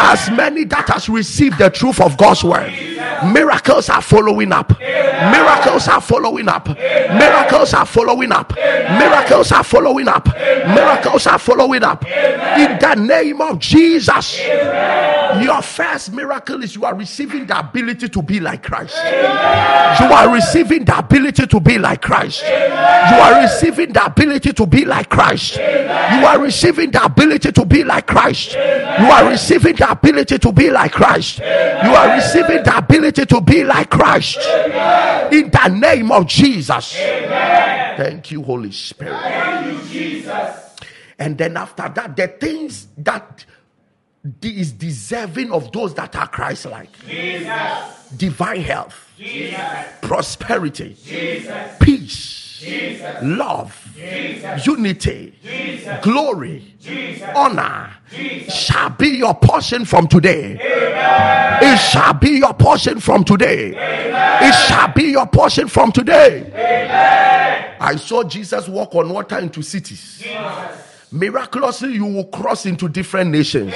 [0.02, 2.72] As many that has received the truth of God's word,
[3.34, 4.72] miracles are following up.
[5.32, 6.68] Miracles are following up.
[6.68, 8.56] Miracles are following up.
[8.56, 10.28] Miracles are following up.
[10.28, 12.06] Miracles are following up.
[12.06, 14.40] In the name of Jesus.
[15.42, 18.96] Your first miracle is you are receiving the ability to be like Christ.
[18.96, 22.44] You are receiving the ability to be like Christ.
[22.48, 25.58] You are receiving the ability to be like Christ.
[25.58, 28.54] You are receiving the ability to be like Christ.
[28.54, 31.40] You are receiving the ability to be like Christ.
[31.40, 31.46] You
[31.94, 34.38] are receiving the ability to be like Christ.
[35.32, 36.94] In the name of Jesus.
[36.94, 39.20] Thank you, Holy Spirit.
[39.22, 40.76] Thank you, Jesus.
[41.18, 43.46] And then after that, the things that
[44.42, 46.90] is deserving of those that are Christ like
[48.16, 49.60] divine health, Jesus.
[50.02, 51.76] prosperity, Jesus.
[51.80, 53.18] peace, Jesus.
[53.24, 53.79] love,
[54.66, 55.34] unity,
[56.02, 56.76] glory,
[57.36, 57.92] honor
[58.50, 60.58] shall be your portion from today.
[61.62, 63.74] It shall be your portion from today.
[64.42, 66.52] It shall be your portion from today.
[67.82, 70.24] I saw Jesus walk on water into cities.
[71.12, 73.74] Miraculously, you will cross into different nations.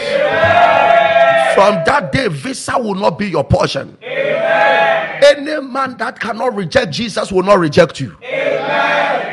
[1.55, 3.97] From that day, visa will not be your portion.
[4.01, 8.15] Any man that cannot reject Jesus will not reject you.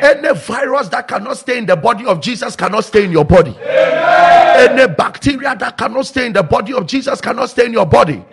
[0.03, 3.57] Any virus that cannot stay in the body of Jesus cannot stay in your body.
[3.61, 8.25] Any bacteria that cannot stay in the body of Jesus cannot stay in your body.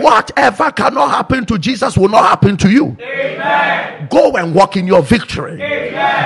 [0.00, 2.96] Whatever cannot happen to Jesus will not happen to you.
[4.08, 5.58] Go and walk in your victory.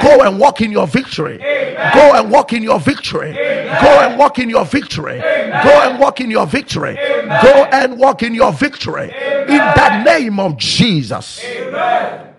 [0.02, 1.38] Go and walk in your victory.
[1.38, 3.32] Go and walk in your victory.
[3.32, 5.18] Go and walk in your victory.
[5.18, 6.94] Go and walk in your victory.
[6.94, 9.12] Go and walk in your victory.
[9.48, 11.42] In the name of Jesus.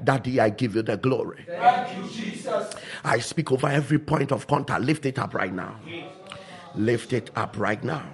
[0.07, 1.43] Daddy, I give you the glory.
[1.45, 2.73] Thank you, Jesus.
[3.03, 4.81] I speak over every point of contact.
[4.85, 5.75] Lift it up right now.
[6.75, 8.05] Lift it up right now.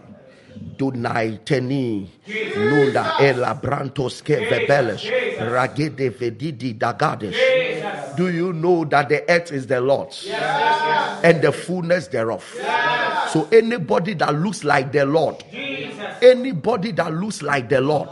[0.76, 4.42] Dunai teni nunda ela brantos ke
[5.52, 6.74] ragede vedidi.
[8.18, 10.28] Do you know that the earth is the Lord's
[11.24, 12.44] and the fullness thereof?
[13.30, 15.44] So anybody that looks like the Lord,
[16.24, 18.10] anybody that looks like the Lord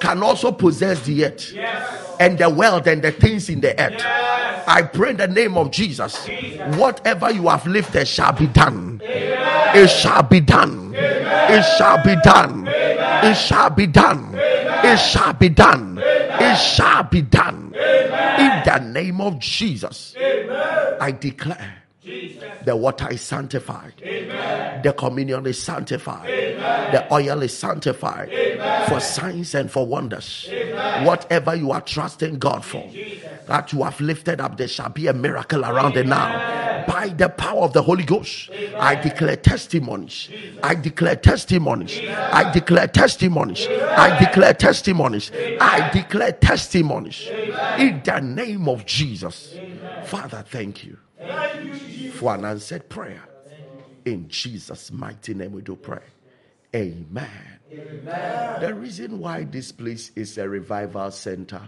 [0.00, 1.54] can also possess the earth
[2.20, 4.02] and the world and the things in the earth.
[4.66, 6.28] I pray in the name of Jesus.
[6.76, 9.00] Whatever you have lifted shall be done.
[9.02, 10.94] It shall be done.
[10.94, 12.66] It shall be done.
[12.68, 14.34] It shall be done.
[14.34, 15.98] It shall be done.
[16.02, 17.74] It shall be done.
[17.74, 21.79] In the name of Jesus, I declare
[22.64, 23.92] the water is sanctified.
[24.82, 26.28] The communion is sanctified.
[26.28, 28.30] The oil is sanctified
[28.88, 30.48] for signs and for wonders.
[31.02, 32.88] Whatever you are trusting God for,
[33.46, 36.69] that you have lifted up, there shall be a miracle around it now.
[36.86, 40.28] By the power of the Holy Ghost, I declare testimonies.
[40.62, 41.98] I declare testimonies.
[42.08, 43.66] I declare testimonies.
[43.68, 45.30] I declare testimonies.
[45.60, 47.26] I declare testimonies.
[47.78, 49.54] In the name of Jesus.
[50.04, 50.98] Father, thank you
[52.12, 53.22] for an answered prayer.
[54.04, 56.02] In Jesus' mighty name, we do pray.
[56.74, 57.30] Amen.
[58.60, 61.62] The reason why this place is a revival center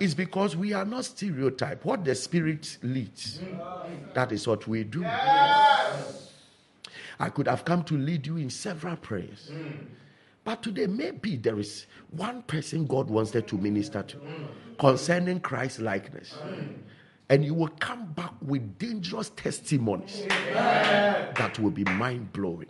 [0.00, 1.84] is because we are not stereotyped.
[1.84, 3.40] What the Spirit leads,
[4.14, 5.04] that is what we do.
[5.04, 5.98] I
[7.32, 9.52] could have come to lead you in several prayers.
[10.42, 14.18] But today, maybe there is one person God wants to minister to
[14.78, 16.34] concerning Christ likeness
[17.30, 22.66] and you will come back with dangerous testimonies that will be mind blowing.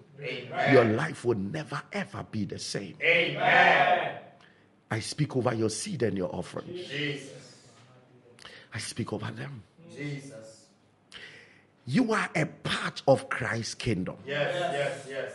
[0.70, 2.94] Your life will never ever be the same.
[4.90, 6.90] I speak over your seed and your offerings.
[8.74, 9.62] I speak over them.
[9.94, 10.66] Jesus.
[11.86, 14.16] You are a part of Christ's kingdom.
[14.26, 15.32] Yes, yes, yes.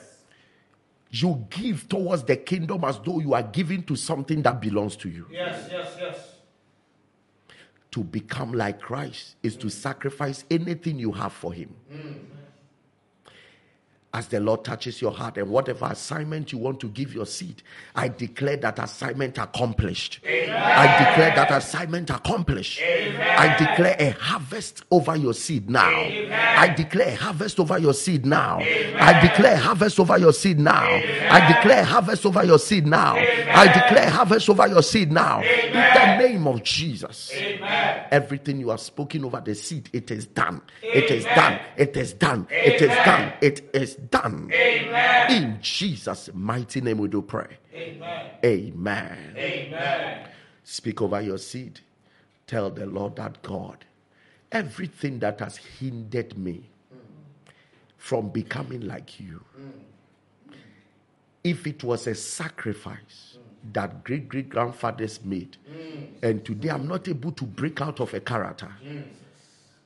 [1.11, 5.09] You give towards the kingdom as though you are giving to something that belongs to
[5.09, 5.27] you.
[5.31, 6.31] Yes, yes, yes.
[7.91, 11.73] To become like Christ is to sacrifice anything you have for Him.
[11.91, 12.19] Mm.
[14.15, 17.61] As the Lord touches your heart and whatever assignment you want to give your seed,
[17.95, 20.21] I declare that assignment accomplished.
[20.23, 22.79] I declare that assignment accomplished.
[22.81, 25.91] I declare a harvest over your seed now.
[25.91, 28.59] I declare harvest over your seed now.
[28.59, 30.85] I declare harvest over your seed now.
[30.85, 33.15] I declare harvest over your seed now.
[33.15, 35.41] I declare harvest over your seed now.
[35.41, 37.33] In the name of Jesus.
[38.11, 40.61] Everything you have spoken over the seed, it is done.
[40.81, 41.59] It is done.
[41.75, 42.47] It is done.
[42.49, 43.33] It is done.
[43.41, 44.04] It is done.
[44.09, 44.49] Done
[45.29, 47.57] in Jesus' mighty name we do pray.
[48.43, 49.33] Amen.
[49.37, 50.27] Amen.
[50.63, 51.79] Speak over your seed.
[52.47, 53.85] Tell the Lord that God,
[54.51, 56.69] everything that has hindered me
[57.97, 59.41] from becoming like you,
[61.43, 63.37] if it was a sacrifice
[63.73, 65.57] that great great grandfathers made,
[66.21, 68.71] and today I'm not able to break out of a character,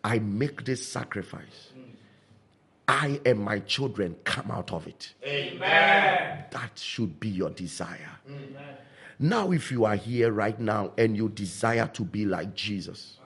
[0.03, 1.68] I make this sacrifice.
[2.89, 5.13] I and my children come out of it.
[5.23, 6.45] Amen.
[6.49, 8.17] That should be your desire.
[9.19, 13.17] Now, if you are here right now and you desire to be like Jesus,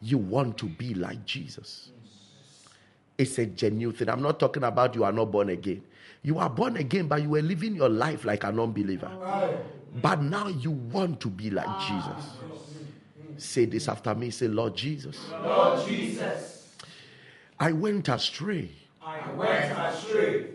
[0.00, 1.90] you want to be like Jesus.
[3.18, 4.10] It's a genuine thing.
[4.10, 5.82] I'm not talking about you are not born again.
[6.22, 9.10] You are born again, but you were living your life like an unbeliever.
[10.00, 12.14] But now you want to be like ah.
[13.34, 13.44] Jesus.
[13.44, 14.30] Say this after me.
[14.30, 16.55] Say, Lord Jesus, Lord Jesus,
[17.58, 18.70] I went astray,
[19.02, 20.46] I went astray,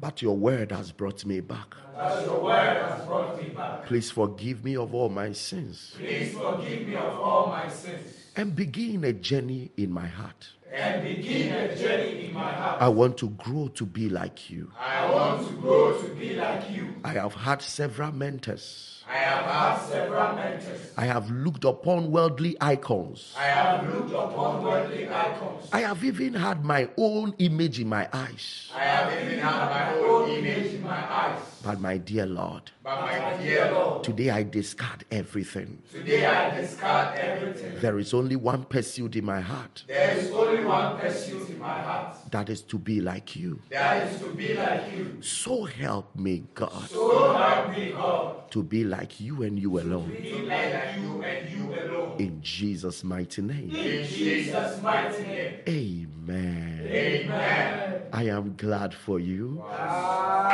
[0.00, 1.74] but your word has brought me back.
[1.96, 2.54] as your word
[2.88, 3.86] has brought me back.
[3.86, 8.54] Please forgive me of all my sins Please forgive me of all my sins and
[8.54, 10.48] begin a journey in my heart.
[10.72, 12.80] and begin a journey in my heart.
[12.80, 14.70] I want to grow to be like you.
[14.78, 16.94] I want to grow to be like you.
[17.04, 18.97] I have had several mentors.
[19.10, 20.80] I have had several mentors.
[20.96, 23.34] I have looked upon worldly icons.
[23.38, 25.68] I have looked upon worldly icons.
[25.72, 28.70] I have even had my own image in my eyes.
[28.74, 31.40] I have even had my own image in my eyes.
[31.62, 35.82] But my dear Lord, But my dear Lord, today I discard everything.
[35.92, 37.74] today I discard everything.
[37.82, 41.82] There is only one pursuit in my heart There is only one pursuit in my
[41.82, 42.16] heart.
[42.30, 43.60] that is to be like you.
[43.68, 45.20] That is to be like you.
[45.20, 48.50] So help me, God, So help me God.
[48.52, 50.08] to be like you and you alone.
[50.10, 52.16] To Be like you and you alone.
[52.18, 53.70] In Jesus' mighty name.
[53.70, 55.54] In Jesus' mighty name.
[55.68, 56.88] Amen.
[56.90, 58.02] Amen.
[58.14, 59.62] I am glad for you.
[59.66, 60.47] Ah.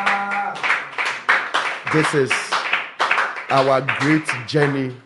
[1.95, 2.33] This is
[3.51, 4.97] our great journey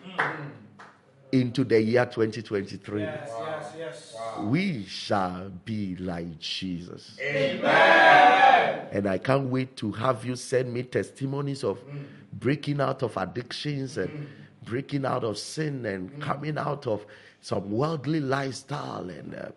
[1.31, 3.01] into the year 2023.
[3.01, 4.15] Yes, yes, yes.
[4.39, 7.15] We shall be like Jesus.
[7.21, 8.87] Amen.
[8.91, 12.05] And I can't wait to have you send me testimonies of mm.
[12.33, 14.25] breaking out of addictions and mm.
[14.65, 16.19] breaking out of sin and mm.
[16.19, 17.05] coming out of
[17.41, 19.49] some worldly lifestyle and uh,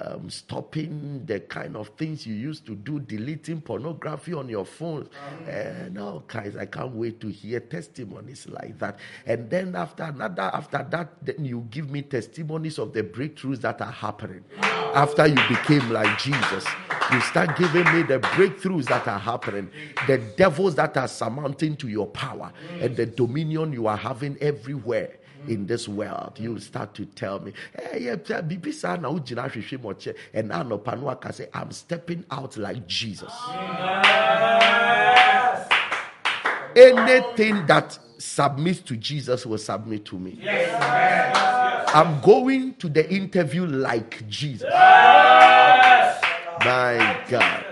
[0.00, 5.08] um, stopping the kind of things you used to do, deleting pornography on your phone,
[5.46, 6.56] and all kinds.
[6.56, 8.98] I can't wait to hear testimonies like that.
[9.26, 13.80] And then after another, after that, then you give me testimonies of the breakthroughs that
[13.80, 14.44] are happening
[14.94, 16.64] after you became like Jesus.
[17.12, 19.70] You start giving me the breakthroughs that are happening,
[20.06, 25.18] the devils that are surmounting to your power, and the dominion you are having everywhere
[25.48, 26.38] in this world.
[26.38, 30.14] You start to tell me, hey, yeah, yeah, bibi saa na wogyina ahwehwɛ mu ɔkyɛ,
[30.34, 30.62] and now
[31.30, 33.32] say, I'm stepping out like Jesus.
[33.48, 34.36] Yes.
[36.76, 40.38] Anything that submits to Jesus will submit to me.
[40.42, 41.86] Yes.
[41.94, 44.68] I'm going to the interview like Jesus.
[44.70, 46.22] Yes.
[46.60, 47.64] My God.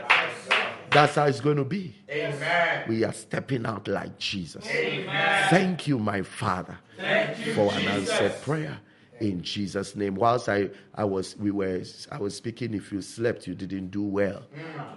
[0.91, 1.95] That's how it's going to be.
[2.09, 2.85] Amen.
[2.89, 4.65] We are stepping out like Jesus.
[4.69, 5.49] Amen.
[5.51, 8.79] Thank you, my Father, you, for an answered prayer.
[9.21, 10.17] In Jesus' name.
[10.17, 14.03] Whilst I, I was we were I was speaking, if you slept, you didn't do
[14.03, 14.43] well.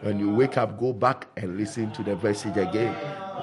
[0.02, 2.96] When you wake up, go back and listen to the message again.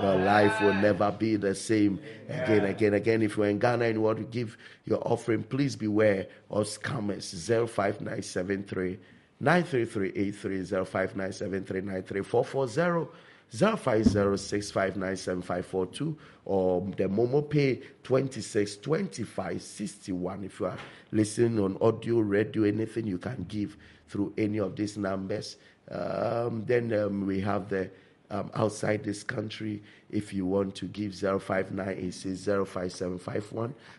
[0.03, 3.23] Your life will never be the same again, again, again.
[3.23, 7.33] If you're in Ghana and you want to give your offering, please beware of scammers
[7.71, 8.99] 05973
[9.41, 13.11] 93383 05973 93440
[13.55, 20.45] 0506597542 or the Momo Pay 262561.
[20.45, 20.77] If you are
[21.13, 23.77] listening on audio, radio, anything you can give
[24.09, 25.57] through any of these numbers.
[25.91, 27.91] Um, then um, we have the
[28.31, 29.83] um, outside this country.
[30.11, 32.45] If you want to give 05986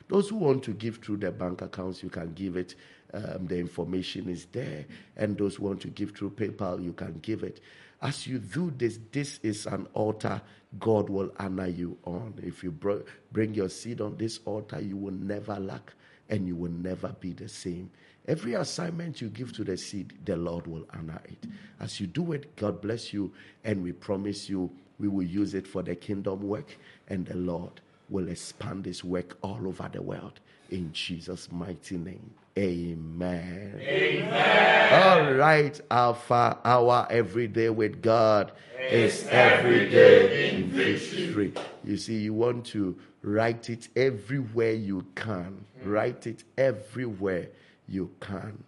[0.08, 2.76] Those who want to give through the bank accounts, you can give it.
[3.14, 4.86] Um, the information is there.
[5.16, 7.62] And those who want to give through PayPal, you can give it.
[8.02, 10.42] As you do this, this is an altar
[10.80, 12.34] God will honor you on.
[12.44, 15.94] If you br- bring your seed on this altar, you will never lack
[16.30, 17.90] and you will never be the same.
[18.28, 21.48] Every assignment you give to the seed, the Lord will honor it.
[21.80, 23.32] As you do it, God bless you,
[23.64, 26.76] and we promise you we will use it for the kingdom work,
[27.08, 30.40] and the Lord will expand this work all over the world.
[30.72, 32.34] In Jesus' mighty name.
[32.58, 33.82] Amen.
[33.82, 34.94] Amen.
[34.94, 41.52] All right, Alpha Hour every day with God is every day in victory.
[41.84, 45.66] You see, you want to write it everywhere you can.
[45.84, 47.50] Write it everywhere
[47.90, 48.64] you can.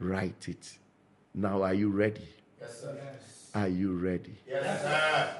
[0.00, 0.76] Write it.
[1.34, 2.28] Now, are you ready?
[2.60, 2.98] Yes, sir.
[3.54, 4.34] Are you ready?
[4.48, 5.36] Yes, sir.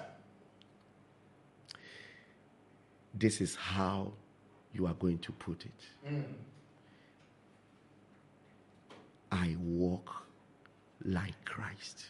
[3.15, 4.13] This is how
[4.73, 6.09] you are going to put it.
[6.09, 6.23] Mm.
[9.37, 10.27] I walk
[11.05, 12.07] like Christ.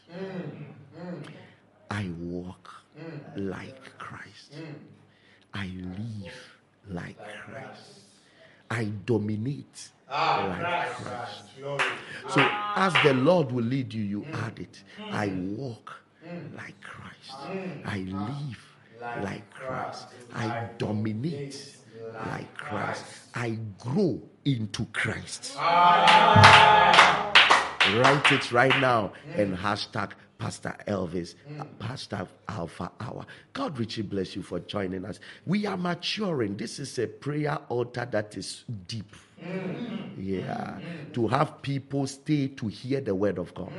[1.90, 2.70] I walk
[3.36, 4.54] like Christ.
[5.52, 6.38] I live
[6.88, 8.00] like Christ.
[8.70, 11.42] I dominate ah, like Christ.
[12.28, 14.82] So as the Lord will lead you, you add it.
[15.10, 15.92] I walk
[16.56, 17.32] like Christ.
[17.84, 20.06] I live like Christ.
[20.32, 21.76] I dominate
[22.26, 23.04] like Christ.
[23.34, 25.56] I grow into Christ.
[27.94, 33.24] Write it right now and hashtag Pastor Elvis, uh, Pastor Alpha Hour.
[33.52, 35.18] God richly bless you for joining us.
[35.46, 36.56] We are maturing.
[36.56, 39.14] This is a prayer altar that is deep.
[40.18, 40.78] Yeah.
[41.14, 43.72] To have people stay to hear the word of God.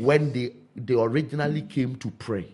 [0.00, 2.48] When they they originally came to pray,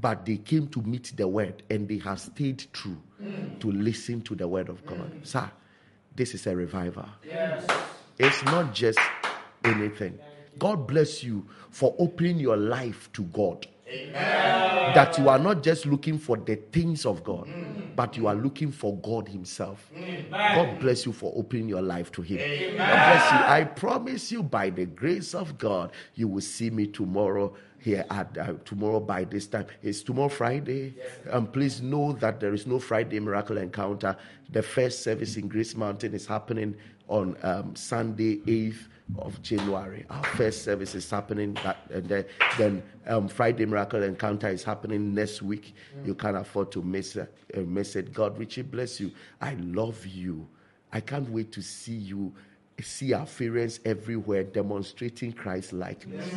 [0.00, 2.98] but they came to meet the word and they have stayed true
[3.60, 5.10] to listen to the word of God.
[5.22, 5.50] Sir,
[6.16, 7.06] this is a revival.
[7.24, 7.66] Yes.
[8.18, 8.98] It's not just
[9.64, 10.18] anything.
[10.58, 13.66] God bless you for opening your life to God.
[13.84, 17.85] That you are not just looking for the things of God, mm.
[17.96, 19.90] But you are looking for God Himself.
[20.30, 22.38] God bless you for opening your life to Him.
[22.76, 23.38] God bless you.
[23.38, 28.36] I promise you, by the grace of God, you will see me tomorrow here at
[28.36, 29.66] uh, tomorrow by this time.
[29.82, 30.94] It's tomorrow Friday.
[31.30, 34.16] And please know that there is no Friday miracle encounter.
[34.50, 36.76] The first service in Grace Mountain is happening
[37.08, 38.88] on um, Sunday, 8th
[39.18, 40.04] of January.
[40.10, 42.24] Our first service is happening that, and then,
[42.58, 45.74] then um, Friday Miracle Encounter is happening next week.
[46.04, 47.32] You can't afford to miss it.
[47.56, 48.12] Uh, miss it.
[48.12, 49.12] God Richie, bless you.
[49.40, 50.46] I love you.
[50.92, 52.32] I can't wait to see you.
[52.82, 56.30] See our parents everywhere demonstrating Christ likeness.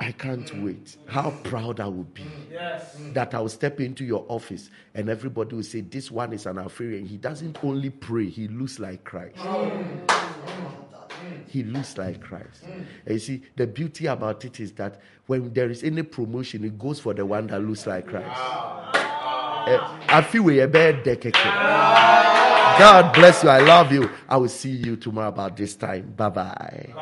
[0.00, 0.96] I can't wait.
[1.06, 2.96] How proud I will be Yes.
[3.12, 6.56] that I will step into your office and everybody will say, This one is an
[6.56, 7.04] Alpharian.
[7.04, 9.36] He doesn't only pray, he looks like Christ.
[11.50, 12.62] He looks like Christ.
[12.64, 16.78] And you see, the beauty about it is that when there is any promotion, it
[16.78, 18.28] goes for the one that looks like Christ.
[19.66, 19.78] Eh,
[20.08, 21.34] I feel we a bad decade.
[21.34, 23.48] God bless you.
[23.48, 24.08] I love you.
[24.28, 26.14] I will see you tomorrow about this time.
[26.16, 26.94] Bye bye.